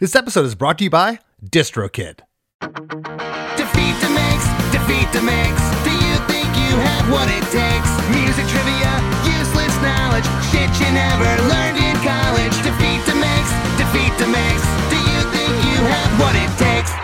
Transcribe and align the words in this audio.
This 0.00 0.14
episode 0.14 0.46
is 0.46 0.54
brought 0.54 0.78
to 0.78 0.84
you 0.84 0.90
by 0.90 1.18
DistroKid. 1.42 2.22
Defeat 2.62 3.96
DeMakes, 3.98 4.46
defeat 4.70 5.10
DeMakes. 5.10 5.64
Do 5.82 5.90
you 5.90 6.14
think 6.30 6.46
you 6.54 6.70
have 6.86 7.10
what 7.10 7.26
it 7.26 7.42
takes? 7.50 7.90
Music 8.14 8.46
trivia, 8.46 8.94
useless 9.26 9.74
knowledge, 9.82 10.22
shit 10.54 10.70
you 10.78 10.86
never 10.94 11.26
learned 11.50 11.82
in 11.82 11.98
college. 12.06 12.54
Defeat 12.62 13.02
DeMakes, 13.10 13.50
defeat 13.74 14.14
DeMakes. 14.22 14.66
Do 14.86 14.98
you 15.02 15.20
think 15.34 15.50
you 15.66 15.78
have 15.82 16.10
what 16.22 16.34
it 16.38 16.50
takes? 16.62 16.97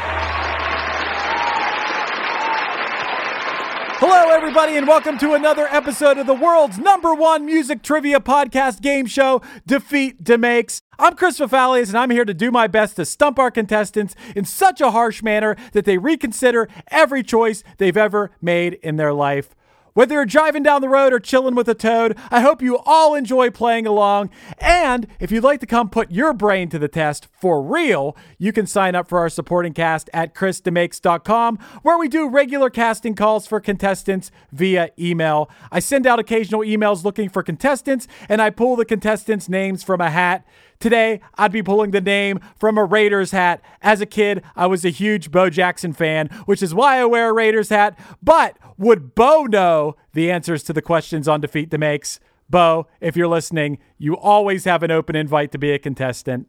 Hello, 4.07 4.29
everybody, 4.29 4.77
and 4.77 4.87
welcome 4.87 5.17
to 5.17 5.33
another 5.33 5.67
episode 5.71 6.19
of 6.19 6.27
the 6.27 6.35
world's 6.35 6.79
number 6.79 7.15
one 7.15 7.47
music 7.47 7.83
trivia 7.83 8.21
podcast 8.21 8.83
game 8.83 9.07
show, 9.07 9.41
Defeat 9.67 10.23
Demakes. 10.23 10.83
I'm 10.99 11.17
Chris 11.17 11.39
Fafalius, 11.39 11.89
and 11.89 11.97
I'm 11.97 12.11
here 12.11 12.27
to 12.27 12.35
do 12.35 12.51
my 12.51 12.67
best 12.67 12.97
to 12.97 13.07
stump 13.07 13.39
our 13.39 13.51
contestants 13.51 14.15
in 14.37 14.45
such 14.45 14.83
a 14.83 14.91
harsh 14.91 15.23
manner 15.23 15.57
that 15.73 15.87
they 15.87 15.97
reconsider 15.97 16.69
every 16.89 17.23
choice 17.23 17.65
they've 17.79 17.97
ever 17.97 18.31
made 18.43 18.75
in 18.83 18.97
their 18.97 19.15
life. 19.15 19.55
Whether 19.95 20.17
you're 20.17 20.27
driving 20.27 20.65
down 20.65 20.81
the 20.81 20.89
road 20.89 21.13
or 21.13 21.21
chilling 21.21 21.55
with 21.55 21.69
a 21.69 21.75
toad, 21.75 22.19
I 22.29 22.41
hope 22.41 22.61
you 22.61 22.79
all 22.79 23.15
enjoy 23.15 23.51
playing 23.51 23.87
along. 23.87 24.31
And 24.59 25.07
if 25.21 25.31
you'd 25.31 25.45
like 25.45 25.61
to 25.61 25.67
come 25.67 25.89
put 25.89 26.11
your 26.11 26.33
brain 26.33 26.69
to 26.71 26.81
the 26.81 26.89
test 26.89 27.29
for 27.31 27.63
real, 27.63 28.17
you 28.37 28.53
can 28.53 28.67
sign 28.67 28.97
up 28.97 29.09
for 29.09 29.21
our 29.21 29.29
supporting 29.29 29.73
cast 29.73 30.11
at 30.13 30.35
chrisdemakes.com, 30.35 31.59
where 31.83 31.97
we 31.97 32.09
do 32.09 32.29
regular 32.29 32.71
casting 32.71 33.15
calls 33.15 33.47
for 33.47 33.61
contestants 33.61 34.33
via 34.51 34.91
email. 34.99 35.49
I 35.71 35.79
send 35.79 36.09
out 36.09 36.19
occasional 36.19 36.63
emails 36.63 37.05
looking 37.05 37.29
for 37.29 37.45
contestants, 37.45 38.09
and 38.29 38.43
I 38.43 38.51
pull 38.51 38.75
the 38.75 38.85
contestants' 38.85 39.49
names 39.49 39.85
from 39.85 40.01
a 40.01 40.11
hat. 40.11 40.45
Today, 40.85 41.23
I'd 41.37 41.51
be 41.51 41.63
pulling 41.63 41.93
the 41.93 42.01
name 42.03 42.41
from 42.59 42.77
a 42.77 42.85
Raiders 42.85 43.31
hat. 43.31 43.63
As 43.81 44.03
a 44.03 44.07
kid, 44.07 44.43
I 44.55 44.67
was 44.67 44.85
a 44.85 44.91
huge 44.91 45.31
Bo 45.31 45.49
Jackson 45.49 45.95
fan, 45.95 46.29
which 46.45 46.63
is 46.63 46.75
why 46.75 46.99
I 46.99 47.07
wear 47.07 47.31
a 47.31 47.33
Raiders 47.33 47.71
hat. 47.71 47.99
But 48.23 48.59
would 48.77 49.15
Bo 49.15 49.45
know 49.45 49.97
the 50.13 50.31
answers 50.31 50.63
to 50.65 50.75
the 50.75 50.83
questions 50.83 51.27
on 51.27 51.41
Defeat 51.41 51.71
DeMakes? 51.71 52.19
Bo, 52.51 52.87
if 53.01 53.17
you're 53.17 53.29
listening, 53.29 53.79
you 53.97 54.15
always 54.15 54.67
have 54.67 54.83
an 54.83 54.91
open 54.91 55.17
invite 55.17 55.53
to 55.53 55.59
be 55.59 55.73
a 55.73 55.79
contestant. 55.79 56.49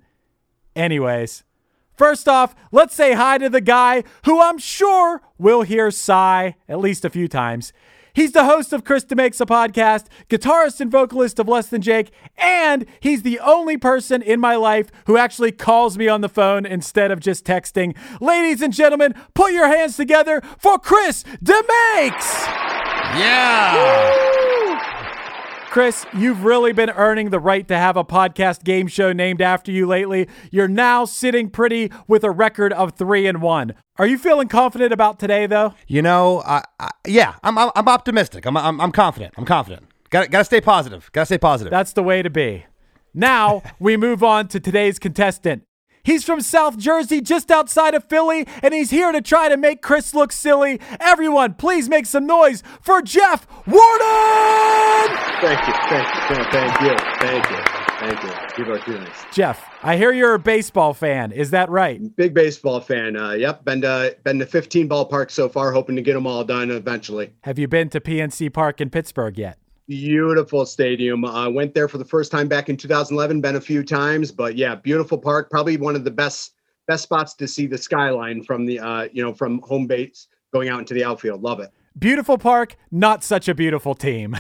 Anyways, 0.76 1.46
first 1.94 2.28
off, 2.28 2.54
let's 2.74 2.94
say 2.94 3.14
hi 3.14 3.38
to 3.38 3.48
the 3.48 3.62
guy 3.62 4.04
who 4.26 4.42
I'm 4.42 4.58
sure 4.58 5.22
will 5.38 5.62
hear 5.62 5.90
sigh 5.92 6.58
at 6.68 6.80
least 6.80 7.06
a 7.06 7.10
few 7.10 7.30
times. 7.30 7.72
He's 8.16 8.32
the 8.32 8.46
host 8.46 8.72
of 8.72 8.86
Chris 8.86 9.06
Makes 9.14 9.42
a 9.42 9.46
podcast, 9.46 10.06
guitarist 10.30 10.80
and 10.80 10.90
vocalist 10.90 11.38
of 11.38 11.50
Less 11.50 11.68
Than 11.68 11.82
Jake, 11.82 12.12
and 12.38 12.86
he's 13.02 13.24
the 13.24 13.40
only 13.40 13.78
person 13.78 14.22
in 14.22 14.40
my 14.40 14.56
life 14.56 14.90
who 15.06 15.18
actually 15.18 15.52
calls 15.52 15.98
me 15.98 16.08
on 16.08 16.22
the 16.22 16.30
phone 16.30 16.66
instead 16.66 17.12
of 17.12 17.20
just 17.20 17.46
texting. 17.46 17.96
Ladies 18.22 18.62
and 18.62 18.74
gentlemen, 18.74 19.14
put 19.34 19.52
your 19.52 19.68
hands 19.68 19.98
together 19.98 20.42
for 20.58 20.80
Chris 20.80 21.24
DeMakes! 21.44 22.46
Yeah! 23.20 24.45
Chris, 25.76 26.06
you've 26.14 26.46
really 26.46 26.72
been 26.72 26.90
earning 26.92 27.32
the 27.32 27.40
right 27.42 27.68
to 27.68 27.76
have 27.76 27.98
a 27.98 28.04
podcast 28.06 28.64
game 28.64 28.88
show 28.88 29.12
named 29.12 29.42
after 29.42 29.74
you 29.74 29.86
lately. 29.86 30.26
You're 30.50 30.70
now 30.70 31.04
sitting 31.04 31.50
pretty 31.50 31.92
with 32.08 32.24
a 32.24 32.32
record 32.32 32.72
of 32.72 32.94
three 32.94 33.28
and 33.28 33.42
one. 33.42 33.74
Are 33.98 34.08
you 34.08 34.18
feeling 34.18 34.48
confident 34.48 34.94
about 34.94 35.20
today, 35.20 35.48
though? 35.48 35.74
You 35.86 36.02
know, 36.02 36.42
I, 36.46 36.64
I, 36.80 36.92
yeah, 37.06 37.36
I'm, 37.44 37.58
I'm, 37.58 37.72
I'm 37.76 37.90
optimistic. 37.90 38.46
I'm, 38.46 38.56
I'm, 38.56 38.80
I'm 38.80 38.94
confident. 38.94 39.34
I'm 39.36 39.44
confident. 39.44 39.90
Got, 40.12 40.32
got 40.32 40.38
to 40.38 40.46
stay 40.46 40.62
positive. 40.62 41.12
Got 41.12 41.24
to 41.24 41.26
stay 41.26 41.38
positive. 41.40 41.72
That's 41.72 41.92
the 41.92 42.04
way 42.04 42.22
to 42.22 42.30
be. 42.30 42.66
Now 43.14 43.62
we 43.78 43.98
move 43.98 44.24
on 44.24 44.48
to 44.48 44.62
today's 44.62 44.98
contestant. 44.98 45.64
He's 46.06 46.24
from 46.24 46.40
South 46.40 46.78
Jersey, 46.78 47.20
just 47.20 47.50
outside 47.50 47.96
of 47.96 48.04
Philly, 48.04 48.48
and 48.62 48.76
he's 48.76 48.92
here 48.92 49.12
to 49.12 49.22
try 49.22 49.50
to 49.50 49.58
make 49.58 49.82
Chris 49.82 50.14
look 50.14 50.32
silly. 50.32 50.80
Everyone, 51.00 51.56
please 51.56 51.90
make 51.90 52.06
some 52.06 52.28
noise 52.28 52.62
for 52.80 53.02
Jeff 53.02 53.48
Warden! 53.66 55.18
Thank 55.42 55.68
you, 55.68 55.74
thank 55.90 56.08
you, 56.14 56.44
thank 56.52 56.82
you, 56.82 56.98
thank 57.20 57.50
you, 57.50 57.58
thank 58.00 58.24
you. 58.24 58.56
People 58.56 58.74
are 58.74 58.80
too 58.80 59.00
nice. 59.00 59.26
Jeff, 59.34 59.68
I 59.82 59.98
hear 59.98 60.12
you're 60.12 60.36
a 60.36 60.40
baseball 60.40 60.94
fan. 60.94 61.32
Is 61.32 61.50
that 61.50 61.70
right? 61.72 62.00
Big 62.16 62.36
baseball 62.36 62.82
fan. 62.82 63.18
Uh, 63.18 63.32
yep, 63.32 63.66
been 63.66 63.82
to 63.82 64.16
been 64.24 64.38
to 64.38 64.46
15 64.46 64.88
ballparks 64.88 65.32
so 65.32 65.50
far, 65.50 65.72
hoping 65.72 65.96
to 65.96 66.04
get 66.04 66.14
them 66.14 66.28
all 66.28 66.44
done 66.44 66.70
eventually. 66.70 67.32
Have 67.42 67.58
you 67.58 67.68
been 67.68 67.90
to 67.90 68.00
PNC 68.00 68.54
Park 68.54 68.80
in 68.80 68.92
Pittsburgh 68.92 69.40
yet? 69.40 69.58
Beautiful 69.88 70.66
stadium. 70.66 71.26
I 71.26 71.46
uh, 71.46 71.50
went 71.50 71.76
there 71.76 71.88
for 71.88 72.00
the 72.00 72.06
first 72.06 72.32
time 72.32 72.48
back 72.48 72.70
in 72.70 72.78
2011. 72.78 73.40
Been 73.42 73.56
a 73.56 73.62
few 73.62 73.84
times, 73.84 74.32
but 74.32 74.56
yeah, 74.56 74.74
beautiful 74.74 75.18
park. 75.18 75.52
Probably 75.52 75.78
one 75.78 75.96
of 75.96 76.04
the 76.04 76.12
best 76.12 76.54
best 76.88 77.04
spots 77.04 77.34
to 77.36 77.48
see 77.48 77.68
the 77.68 77.78
skyline 77.78 78.44
from 78.44 78.66
the 78.66 78.80
uh, 78.80 79.08
you 79.12 79.24
know 79.24 79.34
from 79.34 79.60
home 79.62 79.86
base 79.86 80.28
going 80.52 80.70
out 80.70 80.80
into 80.80 80.94
the 80.96 81.04
outfield. 81.04 81.44
Love 81.44 81.60
it. 81.60 81.72
Beautiful 81.98 82.38
park, 82.38 82.76
not 82.92 83.24
such 83.24 83.48
a 83.48 83.54
beautiful 83.54 83.94
team. 83.94 84.36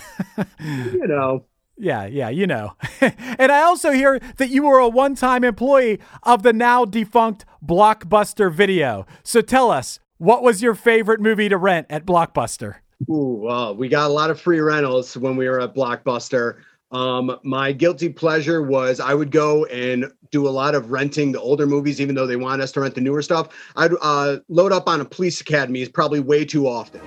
you 0.59 1.07
know. 1.07 1.45
Yeah, 1.77 2.05
yeah, 2.05 2.29
you 2.29 2.47
know. 2.47 2.77
and 3.01 3.51
I 3.51 3.63
also 3.63 3.91
hear 3.91 4.17
that 4.37 4.49
you 4.49 4.63
were 4.63 4.79
a 4.79 4.87
one 4.87 5.13
time 5.13 5.43
employee 5.43 5.99
of 6.23 6.41
the 6.41 6.53
now 6.53 6.85
defunct 6.85 7.43
Blockbuster 7.61 8.49
Video. 8.49 9.05
So 9.23 9.41
tell 9.41 9.71
us, 9.71 9.99
what 10.17 10.41
was 10.41 10.61
your 10.61 10.73
favorite 10.73 11.19
movie 11.19 11.49
to 11.49 11.57
rent 11.57 11.87
at 11.89 12.05
Blockbuster? 12.05 12.75
Ooh, 13.09 13.47
uh, 13.47 13.73
we 13.73 13.89
got 13.89 14.09
a 14.09 14.13
lot 14.13 14.29
of 14.29 14.39
free 14.39 14.59
rentals 14.59 15.17
when 15.17 15.35
we 15.35 15.47
were 15.47 15.59
at 15.59 15.75
Blockbuster. 15.75 16.57
Um, 16.91 17.39
my 17.43 17.71
guilty 17.71 18.09
pleasure 18.09 18.61
was 18.61 18.99
I 18.99 19.13
would 19.13 19.31
go 19.31 19.65
and 19.65 20.11
do 20.31 20.47
a 20.47 20.49
lot 20.49 20.75
of 20.75 20.91
renting 20.91 21.31
the 21.31 21.41
older 21.41 21.67
movies, 21.67 21.99
even 21.99 22.15
though 22.15 22.27
they 22.27 22.35
want 22.35 22.61
us 22.61 22.71
to 22.73 22.81
rent 22.81 22.95
the 22.95 23.01
newer 23.01 23.21
stuff. 23.21 23.49
I'd 23.75 23.91
uh, 24.01 24.37
load 24.47 24.71
up 24.71 24.87
on 24.87 25.01
a 25.01 25.05
Police 25.05 25.41
Academy 25.41 25.81
is 25.81 25.89
probably 25.89 26.19
way 26.19 26.45
too 26.45 26.67
often. 26.67 27.01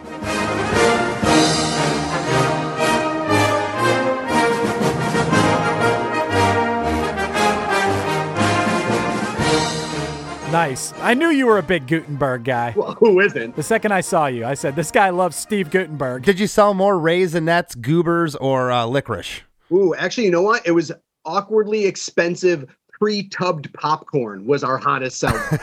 Nice. 10.59 10.93
I 10.97 11.15
knew 11.15 11.29
you 11.29 11.47
were 11.47 11.59
a 11.59 11.63
big 11.63 11.87
Guttenberg 11.87 12.43
guy. 12.43 12.75
Well, 12.77 12.95
who 12.95 13.21
isn't? 13.21 13.55
The 13.55 13.63
second 13.63 13.93
I 13.93 14.01
saw 14.01 14.27
you, 14.27 14.45
I 14.45 14.55
said, 14.55 14.75
this 14.75 14.91
guy 14.91 15.11
loves 15.11 15.37
Steve 15.37 15.71
Guttenberg. 15.71 16.25
Did 16.25 16.41
you 16.41 16.49
sell 16.49 16.75
more 16.75 16.97
Raisinets, 16.97 17.81
Goobers, 17.81 18.35
or 18.35 18.73
uh, 18.73 18.85
licorice? 18.85 19.43
Ooh, 19.71 19.95
actually, 19.95 20.25
you 20.25 20.33
know 20.33 20.43
what? 20.43 20.67
It 20.67 20.73
was 20.73 20.91
awkwardly 21.25 21.87
expensive 21.87 22.67
pre-tubbed 22.91 23.73
popcorn 23.75 24.47
was 24.47 24.65
our 24.65 24.79
hottest 24.79 25.21
seller. 25.21 25.39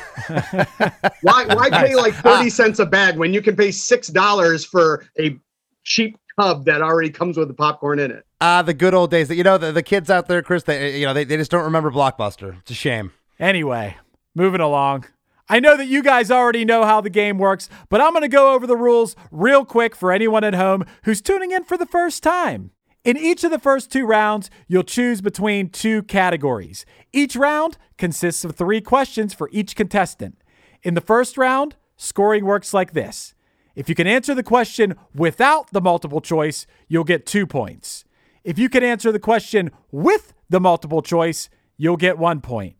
why 1.23 1.43
why 1.43 1.69
pay 1.69 1.93
like 1.95 2.13
30 2.13 2.49
cents 2.49 2.79
a 2.79 2.85
bag 2.85 3.17
when 3.17 3.33
you 3.33 3.41
can 3.41 3.57
pay 3.57 3.71
six 3.71 4.07
dollars 4.07 4.63
for 4.63 5.05
a 5.19 5.37
cheap 5.83 6.17
tub 6.39 6.63
that 6.63 6.81
already 6.81 7.09
comes 7.09 7.37
with 7.37 7.49
the 7.49 7.53
popcorn 7.53 7.99
in 7.99 8.11
it? 8.11 8.25
Ah, 8.39 8.59
uh, 8.59 8.61
the 8.61 8.73
good 8.73 8.93
old 8.93 9.11
days. 9.11 9.27
That 9.27 9.35
You 9.35 9.43
know, 9.43 9.57
the, 9.57 9.73
the 9.73 9.83
kids 9.83 10.09
out 10.09 10.29
there, 10.29 10.41
Chris, 10.41 10.63
they 10.63 10.97
you 10.99 11.05
know, 11.05 11.13
they, 11.13 11.25
they 11.25 11.35
just 11.35 11.51
don't 11.51 11.65
remember 11.65 11.91
Blockbuster. 11.91 12.59
It's 12.59 12.71
a 12.71 12.75
shame. 12.75 13.11
Anyway, 13.37 13.97
moving 14.35 14.61
along. 14.61 15.05
I 15.47 15.59
know 15.59 15.77
that 15.77 15.87
you 15.87 16.03
guys 16.03 16.29
already 16.29 16.65
know 16.65 16.85
how 16.85 17.01
the 17.01 17.09
game 17.09 17.37
works, 17.37 17.69
but 17.89 18.01
I'm 18.01 18.11
going 18.11 18.21
to 18.21 18.27
go 18.27 18.53
over 18.53 18.67
the 18.67 18.77
rules 18.77 19.15
real 19.31 19.63
quick 19.63 19.95
for 19.95 20.11
anyone 20.11 20.43
at 20.43 20.55
home 20.55 20.85
who's 21.03 21.21
tuning 21.21 21.51
in 21.51 21.63
for 21.63 21.77
the 21.77 21.85
first 21.85 22.21
time. 22.21 22.71
In 23.03 23.17
each 23.17 23.43
of 23.43 23.51
the 23.51 23.59
first 23.59 23.91
two 23.91 24.05
rounds, 24.05 24.49
you'll 24.67 24.83
choose 24.83 25.21
between 25.21 25.69
two 25.69 26.01
categories. 26.03 26.85
Each 27.13 27.35
round 27.35 27.77
consists 27.97 28.43
of 28.43 28.55
three 28.55 28.81
questions 28.81 29.33
for 29.33 29.49
each 29.51 29.75
contestant. 29.75 30.41
In 30.81 30.95
the 30.95 31.01
first 31.01 31.37
round, 31.37 31.75
scoring 31.95 32.45
works 32.45 32.73
like 32.73 32.93
this 32.93 33.35
if 33.75 33.89
you 33.89 33.95
can 33.95 34.07
answer 34.07 34.33
the 34.33 34.43
question 34.43 34.95
without 35.13 35.71
the 35.71 35.81
multiple 35.81 36.21
choice, 36.21 36.65
you'll 36.87 37.03
get 37.03 37.25
two 37.25 37.45
points. 37.45 38.05
If 38.43 38.57
you 38.57 38.69
can 38.69 38.83
answer 38.83 39.11
the 39.11 39.19
question 39.19 39.71
with 39.91 40.33
the 40.49 40.59
multiple 40.59 41.01
choice, 41.01 41.49
you'll 41.77 41.97
get 41.97 42.17
one 42.17 42.41
point. 42.41 42.75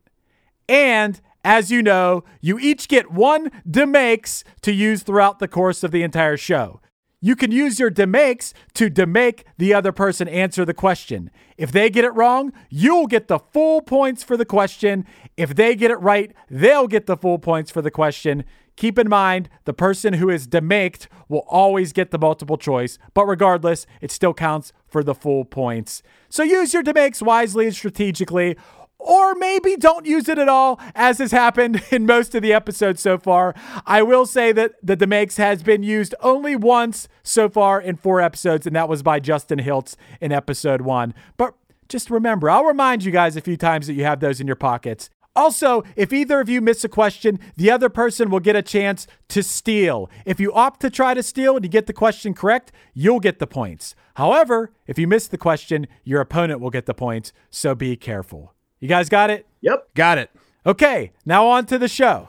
And 0.70 1.20
as 1.46 1.70
you 1.70 1.84
know, 1.84 2.24
you 2.42 2.58
each 2.58 2.88
get 2.88 3.12
one 3.12 3.52
demakes 3.70 4.44
to 4.62 4.74
use 4.74 5.04
throughout 5.04 5.38
the 5.38 5.48
course 5.48 5.84
of 5.84 5.92
the 5.92 6.02
entire 6.02 6.38
show. 6.38 6.82
You 7.22 7.36
can 7.36 7.52
use 7.52 7.80
your 7.80 7.90
demakes 7.90 8.54
to 8.74 8.90
demake 8.90 9.44
the 9.58 9.74
other 9.74 9.92
person 9.92 10.28
answer 10.28 10.66
the 10.66 10.74
question. 10.74 11.32
If 11.58 11.72
they 11.72 11.90
get 11.90 12.04
it 12.04 12.14
wrong, 12.14 12.52
you'll 12.70 13.08
get 13.08 13.28
the 13.28 13.40
full 13.40 13.82
points 13.82 14.24
for 14.24 14.36
the 14.36 14.46
question. 14.46 15.06
If 15.38 15.56
they 15.56 15.76
get 15.76 15.92
it 15.92 16.00
right, 16.02 16.34
they'll 16.50 16.88
get 16.88 17.06
the 17.06 17.16
full 17.16 17.40
points 17.40 17.72
for 17.72 17.82
the 17.82 17.92
question. 17.92 18.44
Keep 18.76 19.00
in 19.00 19.08
mind, 19.08 19.48
the 19.64 19.74
person 19.74 20.14
who 20.16 20.30
is 20.30 20.48
demaked 20.48 21.08
will 21.30 21.46
always 21.48 21.94
get 21.94 22.12
the 22.12 22.20
multiple 22.20 22.58
choice, 22.58 23.00
but 23.14 23.26
regardless, 23.26 23.88
it 24.02 24.12
still 24.12 24.34
counts 24.34 24.74
for 24.88 25.04
the 25.04 25.16
full 25.16 25.46
points. 25.46 26.04
So 26.30 26.44
use 26.44 26.74
your 26.74 26.84
demakes 26.84 27.22
wisely 27.22 27.68
and 27.68 27.76
strategically 27.76 28.58
or 29.06 29.36
maybe 29.36 29.78
don't 29.78 30.08
use 30.08 30.28
it 30.28 30.40
at 30.40 30.50
all, 30.50 30.80
as 30.96 31.20
has 31.20 31.32
happened 31.32 31.84
in 31.92 32.06
most 32.08 32.34
of 32.34 32.42
the 32.42 32.52
episodes 32.52 33.02
so 33.02 33.18
far. 33.18 33.54
I 33.86 34.02
will 34.02 34.26
say 34.26 34.52
that 34.52 34.74
the 34.82 34.98
Demakes 34.98 35.38
has 35.38 35.62
been 35.62 35.84
used 35.84 36.16
only 36.22 36.56
once 36.56 37.08
so 37.22 37.48
far 37.48 37.80
in 37.80 37.98
four 37.98 38.20
episodes, 38.20 38.66
and 38.66 38.76
that 38.76 38.90
was 38.90 39.04
by 39.04 39.20
Justin 39.20 39.60
Hiltz 39.60 39.96
in 40.20 40.32
episode 40.32 40.82
one. 40.82 41.14
But 41.38 41.54
just 41.88 42.10
remember, 42.10 42.50
I'll 42.50 42.66
remind 42.66 43.04
you 43.04 43.12
guys 43.12 43.38
a 43.38 43.42
few 43.42 43.58
times 43.58 43.86
that 43.86 43.94
you 43.94 44.04
have 44.04 44.20
those 44.20 44.42
in 44.42 44.48
your 44.48 44.56
pockets. 44.56 45.12
Also, 45.36 45.84
if 45.96 46.12
either 46.12 46.40
of 46.40 46.50
you 46.50 46.62
miss 46.62 46.84
a 46.84 46.90
question, 46.90 47.40
the 47.58 47.70
other 47.70 47.90
person 47.90 48.30
will 48.30 48.40
get 48.40 48.56
a 48.56 48.62
chance 48.62 49.06
to 49.28 49.44
steal. 49.44 50.10
If 50.26 50.40
you 50.40 50.52
opt 50.54 50.80
to 50.80 50.90
try 50.90 51.14
to 51.14 51.22
steal 51.22 51.58
and 51.58 51.66
you 51.66 51.70
get 51.70 51.88
the 51.88 51.94
question 51.94 52.34
correct, 52.34 52.72
you'll 52.94 53.20
get 53.20 53.38
the 53.38 53.46
points. 53.46 53.96
However, 54.16 54.72
if 54.88 54.98
you 54.98 55.08
miss 55.08 55.28
the 55.28 55.38
question, 55.38 55.88
your 56.06 56.22
opponent 56.22 56.62
will 56.62 56.70
get 56.70 56.86
the 56.86 56.94
points, 56.94 57.34
so 57.52 57.76
be 57.76 57.98
careful. 57.98 58.55
You 58.86 58.90
guys 58.90 59.10
got 59.10 59.32
it? 59.32 59.48
Yep. 59.62 59.96
Got 59.96 60.20
it. 60.20 60.30
Okay, 60.64 61.12
now 61.26 61.48
on 61.48 61.66
to 61.66 61.80
the 61.80 61.88
show. 61.88 62.28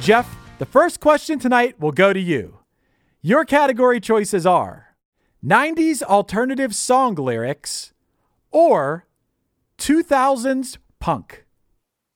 Jeff, 0.00 0.36
the 0.58 0.66
first 0.66 0.98
question 0.98 1.38
tonight 1.38 1.78
will 1.78 1.92
go 1.92 2.12
to 2.12 2.18
you. 2.18 2.58
Your 3.22 3.44
category 3.44 4.00
choices 4.00 4.44
are 4.44 4.96
90s 5.46 6.02
alternative 6.02 6.74
song 6.74 7.14
lyrics 7.14 7.92
or 8.50 9.06
2000s 9.78 10.78
punk. 10.98 11.44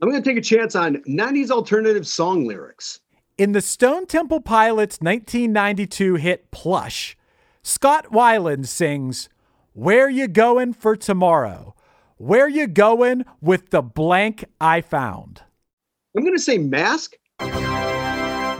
I'm 0.02 0.10
going 0.10 0.20
to 0.20 0.28
take 0.28 0.37
a 0.37 0.40
chance 0.40 0.75
on 0.75 0.96
90s 1.05 1.52
alternative 1.52 2.08
song 2.08 2.44
lyrics. 2.44 2.99
In 3.38 3.52
the 3.52 3.60
Stone 3.60 4.06
Temple 4.06 4.40
Pilots 4.40 4.99
1992 5.00 6.16
hit 6.16 6.50
Plush, 6.50 7.16
Scott 7.62 8.06
Weiland 8.12 8.66
sings, 8.66 9.28
Where 9.72 10.08
You 10.08 10.28
Going 10.28 10.72
for 10.72 10.96
Tomorrow? 10.96 11.75
Where 12.16 12.49
You 12.49 12.66
Going 12.66 13.25
with 13.40 13.70
the 13.70 13.82
Blank 13.82 14.44
I 14.60 14.81
Found? 14.81 15.43
I'm 16.16 16.25
going 16.25 16.37
to 16.37 16.43
say 16.43 16.58
mask. 16.58 17.14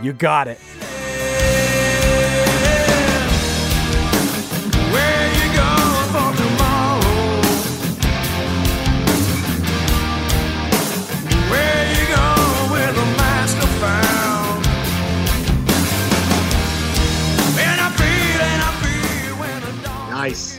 You 0.03 0.13
got 0.13 0.49
it. 0.49 0.59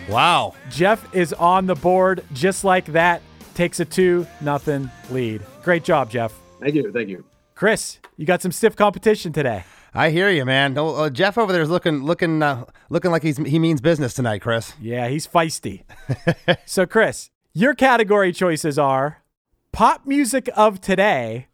Wow. 0.09 0.55
Jeff 0.71 1.13
is 1.13 1.33
on 1.33 1.67
the 1.67 1.75
board 1.75 2.23
just 2.33 2.63
like 2.63 2.85
that. 2.87 3.21
Takes 3.53 3.79
a 3.79 3.85
2 3.85 4.25
nothing 4.41 4.89
lead. 5.11 5.43
Great 5.63 5.83
job, 5.83 6.09
Jeff. 6.09 6.33
Thank 6.59 6.73
you. 6.73 6.91
Thank 6.91 7.09
you. 7.09 7.23
Chris, 7.53 7.99
you 8.17 8.25
got 8.25 8.41
some 8.41 8.51
stiff 8.51 8.75
competition 8.75 9.31
today. 9.31 9.65
I 9.93 10.09
hear 10.09 10.29
you, 10.29 10.45
man. 10.45 10.77
Oh, 10.77 10.95
uh, 10.95 11.09
Jeff 11.09 11.37
over 11.37 11.51
there 11.53 11.61
is 11.61 11.69
looking, 11.69 12.03
looking, 12.03 12.41
uh, 12.41 12.65
looking 12.89 13.11
like 13.11 13.21
he's 13.21 13.37
he 13.37 13.59
means 13.59 13.81
business 13.81 14.13
tonight, 14.13 14.41
Chris. 14.41 14.73
Yeah, 14.81 15.07
he's 15.09 15.27
feisty. 15.27 15.83
so, 16.65 16.85
Chris, 16.85 17.29
your 17.53 17.73
category 17.73 18.31
choices 18.31 18.79
are 18.79 19.23
pop 19.71 20.05
music 20.07 20.49
of 20.55 20.79
today 20.81 21.47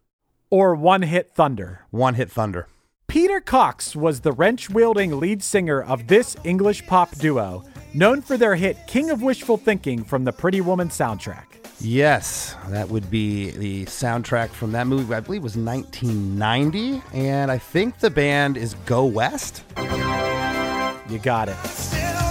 or 0.50 0.76
one 0.76 1.02
hit 1.02 1.34
thunder. 1.34 1.82
One 1.92 2.14
hit 2.14 2.32
thunder. 2.32 2.68
Peter 3.08 3.40
Cox 3.40 3.96
was 3.96 4.22
the 4.22 4.32
wrench 4.32 4.70
wielding 4.70 5.20
lead 5.20 5.44
singer 5.44 5.82
of 5.82 6.08
this 6.08 6.36
English 6.44 6.86
pop 6.88 7.12
duo, 7.16 7.64
known 7.96 8.22
for 8.22 8.38
their 8.38 8.56
hit 8.56 8.78
King 8.88 9.10
of 9.10 9.22
Wishful 9.22 9.58
Thinking 9.58 10.04
from 10.04 10.26
the 10.26 10.32
Pretty 10.32 10.62
Woman 10.62 10.90
soundtrack. 10.90 11.46
Yes, 11.80 12.56
that 12.70 12.90
would 12.90 13.10
be 13.10 13.52
the 13.52 13.86
soundtrack 13.86 14.50
from 14.50 14.72
that 14.74 14.88
movie. 14.88 15.14
I 15.14 15.20
believe 15.20 15.44
was 15.44 15.58
1990, 15.58 17.02
and 17.14 17.52
I 17.52 17.58
think 17.58 18.00
the 18.00 18.10
band 18.10 18.58
is 18.58 18.76
Go 18.86 19.06
West. 19.06 19.64
You 21.10 21.20
got 21.20 21.50
it. 21.50 22.25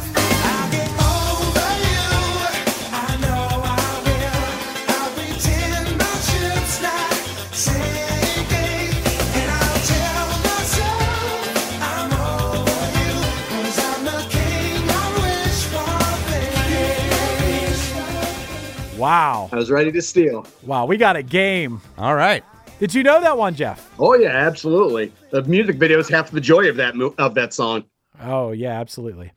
Wow. 19.04 19.50
I 19.52 19.56
was 19.56 19.70
ready 19.70 19.92
to 19.92 20.00
steal. 20.00 20.46
Wow, 20.62 20.86
we 20.86 20.96
got 20.96 21.14
a 21.14 21.22
game. 21.22 21.82
All 21.98 22.14
right. 22.14 22.42
Did 22.78 22.94
you 22.94 23.02
know 23.02 23.20
that 23.20 23.36
one, 23.36 23.54
Jeff? 23.54 23.90
Oh 23.98 24.14
yeah, 24.14 24.30
absolutely. 24.30 25.12
The 25.28 25.42
music 25.42 25.76
video 25.76 25.98
is 25.98 26.08
half 26.08 26.30
the 26.30 26.40
joy 26.40 26.70
of 26.70 26.76
that 26.76 26.96
mo- 26.96 27.14
of 27.18 27.34
that 27.34 27.52
song. 27.52 27.84
Oh, 28.22 28.52
yeah, 28.52 28.80
absolutely. 28.80 29.30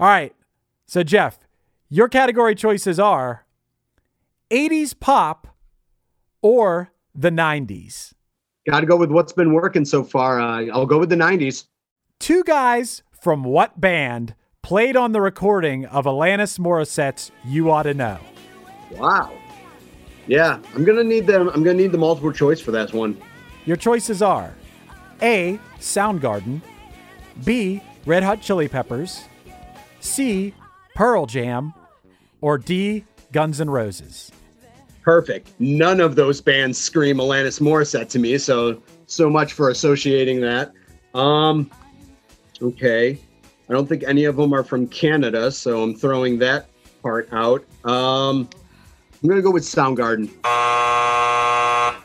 All 0.00 0.08
right. 0.08 0.34
So, 0.86 1.04
Jeff, 1.04 1.38
your 1.88 2.08
category 2.08 2.56
choices 2.56 2.98
are 2.98 3.46
80s 4.50 4.98
pop 4.98 5.46
or 6.42 6.90
the 7.14 7.30
90s. 7.30 8.14
Got 8.68 8.80
to 8.80 8.86
go 8.86 8.96
with 8.96 9.12
what's 9.12 9.32
been 9.32 9.52
working 9.52 9.84
so 9.84 10.02
far. 10.02 10.40
Uh, 10.40 10.64
I'll 10.72 10.86
go 10.86 10.98
with 10.98 11.10
the 11.10 11.16
90s. 11.16 11.66
Two 12.18 12.42
guys 12.42 13.04
from 13.12 13.44
what 13.44 13.80
band 13.80 14.34
played 14.62 14.96
on 14.96 15.12
the 15.12 15.20
recording 15.20 15.86
of 15.86 16.04
Alanis 16.04 16.58
Morissette's 16.58 17.30
You 17.44 17.70
Ought 17.70 17.84
to 17.84 17.94
Know? 17.94 18.18
Wow. 18.92 19.32
Yeah, 20.26 20.60
I'm 20.74 20.84
gonna 20.84 21.04
need 21.04 21.26
them. 21.26 21.48
I'm 21.48 21.62
gonna 21.62 21.74
need 21.74 21.92
the 21.92 21.98
multiple 21.98 22.32
choice 22.32 22.60
for 22.60 22.70
that 22.72 22.92
one. 22.92 23.20
Your 23.64 23.76
choices 23.76 24.22
are 24.22 24.54
A. 25.22 25.58
Soundgarden, 25.80 26.60
B. 27.44 27.80
Red 28.04 28.22
Hot 28.22 28.40
Chili 28.40 28.68
Peppers, 28.68 29.24
C. 30.00 30.54
Pearl 30.94 31.26
Jam, 31.26 31.72
or 32.40 32.58
D. 32.58 33.04
Guns 33.32 33.60
N' 33.60 33.70
Roses. 33.70 34.32
Perfect. 35.02 35.52
None 35.58 36.00
of 36.00 36.16
those 36.16 36.40
bands 36.40 36.78
scream 36.78 37.18
Alanis 37.18 37.60
Morissette 37.60 38.08
to 38.10 38.18
me, 38.18 38.36
so 38.38 38.82
so 39.06 39.30
much 39.30 39.54
for 39.54 39.70
associating 39.70 40.40
that. 40.42 40.72
Um, 41.14 41.70
okay. 42.60 43.18
I 43.68 43.72
don't 43.72 43.86
think 43.86 44.02
any 44.06 44.24
of 44.24 44.36
them 44.36 44.52
are 44.54 44.64
from 44.64 44.86
Canada, 44.86 45.50
so 45.50 45.82
I'm 45.82 45.94
throwing 45.94 46.38
that 46.38 46.68
part 47.02 47.28
out. 47.32 47.64
Um, 47.84 48.48
I'm 49.22 49.28
gonna 49.28 49.42
go 49.42 49.50
with 49.50 49.64
Soundgarden. 49.64 50.30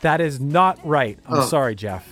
That 0.01 0.19
is 0.19 0.39
not 0.39 0.79
right. 0.85 1.17
I'm 1.27 1.39
Oh. 1.39 1.45
sorry, 1.45 1.75
Jeff. 1.75 2.07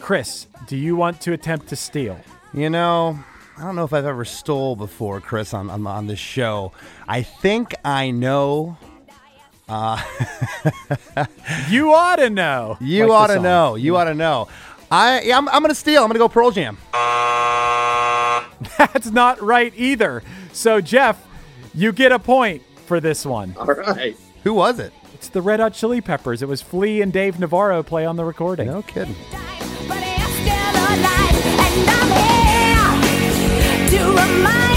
Chris, 0.00 0.46
do 0.66 0.76
you 0.76 0.96
want 0.96 1.20
to 1.22 1.32
attempt 1.32 1.68
to 1.68 1.76
steal? 1.76 2.18
You 2.52 2.68
know, 2.68 3.18
I 3.56 3.62
don't 3.62 3.76
know 3.76 3.84
if 3.84 3.92
I've 3.92 4.04
ever 4.04 4.24
stole 4.24 4.76
before, 4.76 5.20
Chris, 5.20 5.54
on 5.54 5.70
on, 5.70 5.86
on 5.86 6.06
this 6.06 6.18
show. 6.18 6.72
I 7.08 7.22
think 7.22 7.74
I 7.84 8.10
know. 8.10 8.76
Uh, 9.68 10.02
you 11.70 11.94
ought 11.94 12.16
to 12.16 12.28
know. 12.28 12.76
You 12.80 13.06
Like 13.06 13.12
ought 13.12 13.26
to 13.34 13.40
know. 13.40 13.76
You 13.76 13.96
ought 13.96 14.04
to 14.04 14.14
know. 14.14 14.48
I 14.90 15.22
yeah, 15.22 15.38
I'm, 15.38 15.48
I'm 15.48 15.62
gonna 15.62 15.74
steal. 15.74 16.02
I'm 16.02 16.08
gonna 16.08 16.18
go 16.18 16.28
Pearl 16.28 16.50
Jam. 16.50 16.76
That's 18.78 19.10
not 19.10 19.40
right 19.40 19.72
either. 19.76 20.22
So, 20.52 20.80
Jeff, 20.80 21.24
you 21.74 21.92
get 21.92 22.12
a 22.12 22.18
point 22.18 22.62
for 22.84 23.00
this 23.00 23.26
one. 23.26 23.54
All 23.58 23.66
right. 23.66 24.16
Who 24.44 24.54
was 24.54 24.78
it? 24.78 24.92
It's 25.14 25.28
the 25.28 25.42
Red 25.42 25.60
Hot 25.60 25.72
Chili 25.72 26.00
Peppers. 26.00 26.42
It 26.42 26.48
was 26.48 26.60
Flea 26.60 27.00
and 27.02 27.12
Dave 27.12 27.38
Navarro 27.40 27.82
play 27.82 28.04
on 28.04 28.16
the 28.16 28.24
recording. 28.24 28.66
No 28.66 28.82
kidding. 28.82 29.14
But 29.88 29.98
it's 30.02 30.34
still 30.34 30.74
alive, 30.74 31.46
and 31.60 31.88
I'm 31.90 33.02
here 33.02 33.88
to 33.98 34.08
remind 34.10 34.73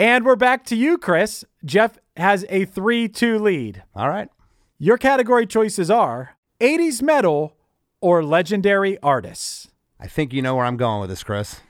And 0.00 0.24
we're 0.24 0.34
back 0.34 0.64
to 0.64 0.76
you, 0.76 0.96
Chris. 0.96 1.44
Jeff 1.62 1.98
has 2.16 2.46
a 2.48 2.64
3 2.64 3.06
2 3.06 3.38
lead. 3.38 3.82
All 3.94 4.08
right. 4.08 4.30
Your 4.78 4.96
category 4.96 5.46
choices 5.46 5.90
are 5.90 6.36
80s 6.58 7.02
metal 7.02 7.54
or 8.00 8.24
legendary 8.24 8.96
artists. 9.02 9.68
I 10.00 10.06
think 10.06 10.32
you 10.32 10.40
know 10.40 10.56
where 10.56 10.64
I'm 10.64 10.78
going 10.78 11.02
with 11.02 11.10
this, 11.10 11.22
Chris. 11.22 11.60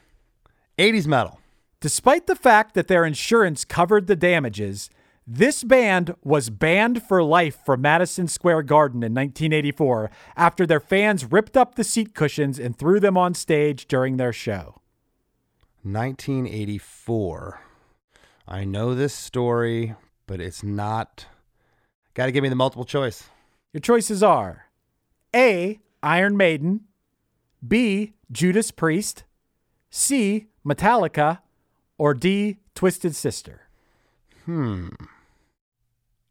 80s 0.78 1.08
metal. 1.08 1.40
Despite 1.80 2.28
the 2.28 2.36
fact 2.36 2.74
that 2.74 2.86
their 2.86 3.04
insurance 3.04 3.64
covered 3.64 4.06
the 4.06 4.14
damages, 4.14 4.90
this 5.26 5.64
band 5.64 6.14
was 6.22 6.50
banned 6.50 7.02
for 7.02 7.24
life 7.24 7.58
from 7.66 7.80
Madison 7.80 8.28
Square 8.28 8.62
Garden 8.62 9.02
in 9.02 9.12
1984 9.12 10.08
after 10.36 10.68
their 10.68 10.78
fans 10.78 11.24
ripped 11.32 11.56
up 11.56 11.74
the 11.74 11.82
seat 11.82 12.14
cushions 12.14 12.60
and 12.60 12.78
threw 12.78 13.00
them 13.00 13.16
on 13.16 13.34
stage 13.34 13.88
during 13.88 14.18
their 14.18 14.32
show. 14.32 14.80
1984. 15.82 17.62
I 18.52 18.64
know 18.64 18.94
this 18.96 19.14
story, 19.14 19.94
but 20.26 20.40
it's 20.40 20.64
not. 20.64 21.26
Got 22.14 22.26
to 22.26 22.32
give 22.32 22.42
me 22.42 22.48
the 22.48 22.56
multiple 22.56 22.84
choice. 22.84 23.30
Your 23.72 23.80
choices 23.80 24.22
are 24.24 24.66
A. 25.34 25.78
Iron 26.02 26.36
Maiden, 26.36 26.80
B. 27.66 28.14
Judas 28.32 28.70
Priest, 28.70 29.22
C. 29.90 30.46
Metallica, 30.66 31.38
or 31.98 32.14
D. 32.14 32.56
Twisted 32.74 33.14
Sister. 33.14 33.68
Hmm. 34.46 34.88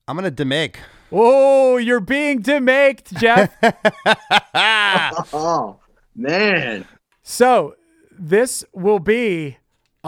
I'm 0.08 0.16
gonna 0.18 0.32
demake. 0.32 0.78
Oh, 1.12 1.78
you're 1.78 2.00
being 2.00 2.42
demaked, 2.42 3.14
Jeff. 3.16 3.54
Oh 5.32 5.80
man. 6.16 6.86
so 7.22 7.76
this 8.12 8.66
will 8.74 9.00
be 9.00 9.58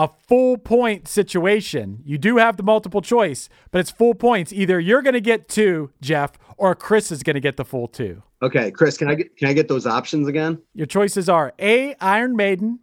a 0.02 0.10
full 0.28 0.58
point 0.58 1.08
situation. 1.08 2.02
You 2.04 2.18
do 2.18 2.38
have 2.38 2.58
the 2.58 2.64
multiple 2.64 3.04
choice, 3.04 3.50
but 3.70 3.78
it's 3.78 3.92
full 3.92 4.16
points. 4.16 4.52
Either 4.52 4.80
you're 4.80 5.04
going 5.04 5.14
to 5.14 5.22
get 5.22 5.48
two, 5.48 5.92
Jeff, 6.02 6.32
or 6.58 6.74
Chris 6.74 7.12
is 7.12 7.22
going 7.22 7.36
to 7.36 7.40
get 7.40 7.56
the 7.56 7.64
full 7.64 7.88
two. 7.88 8.24
Okay, 8.42 8.72
Chris, 8.72 8.98
can 8.98 9.10
I 9.10 9.14
get 9.14 9.38
can 9.38 9.48
I 9.48 9.54
get 9.54 9.68
those 9.68 9.86
options 9.86 10.28
again? 10.28 10.60
Your 10.74 10.88
choices 10.88 11.30
are 11.30 11.54
A. 11.60 11.94
Iron 12.02 12.36
Maiden, 12.36 12.80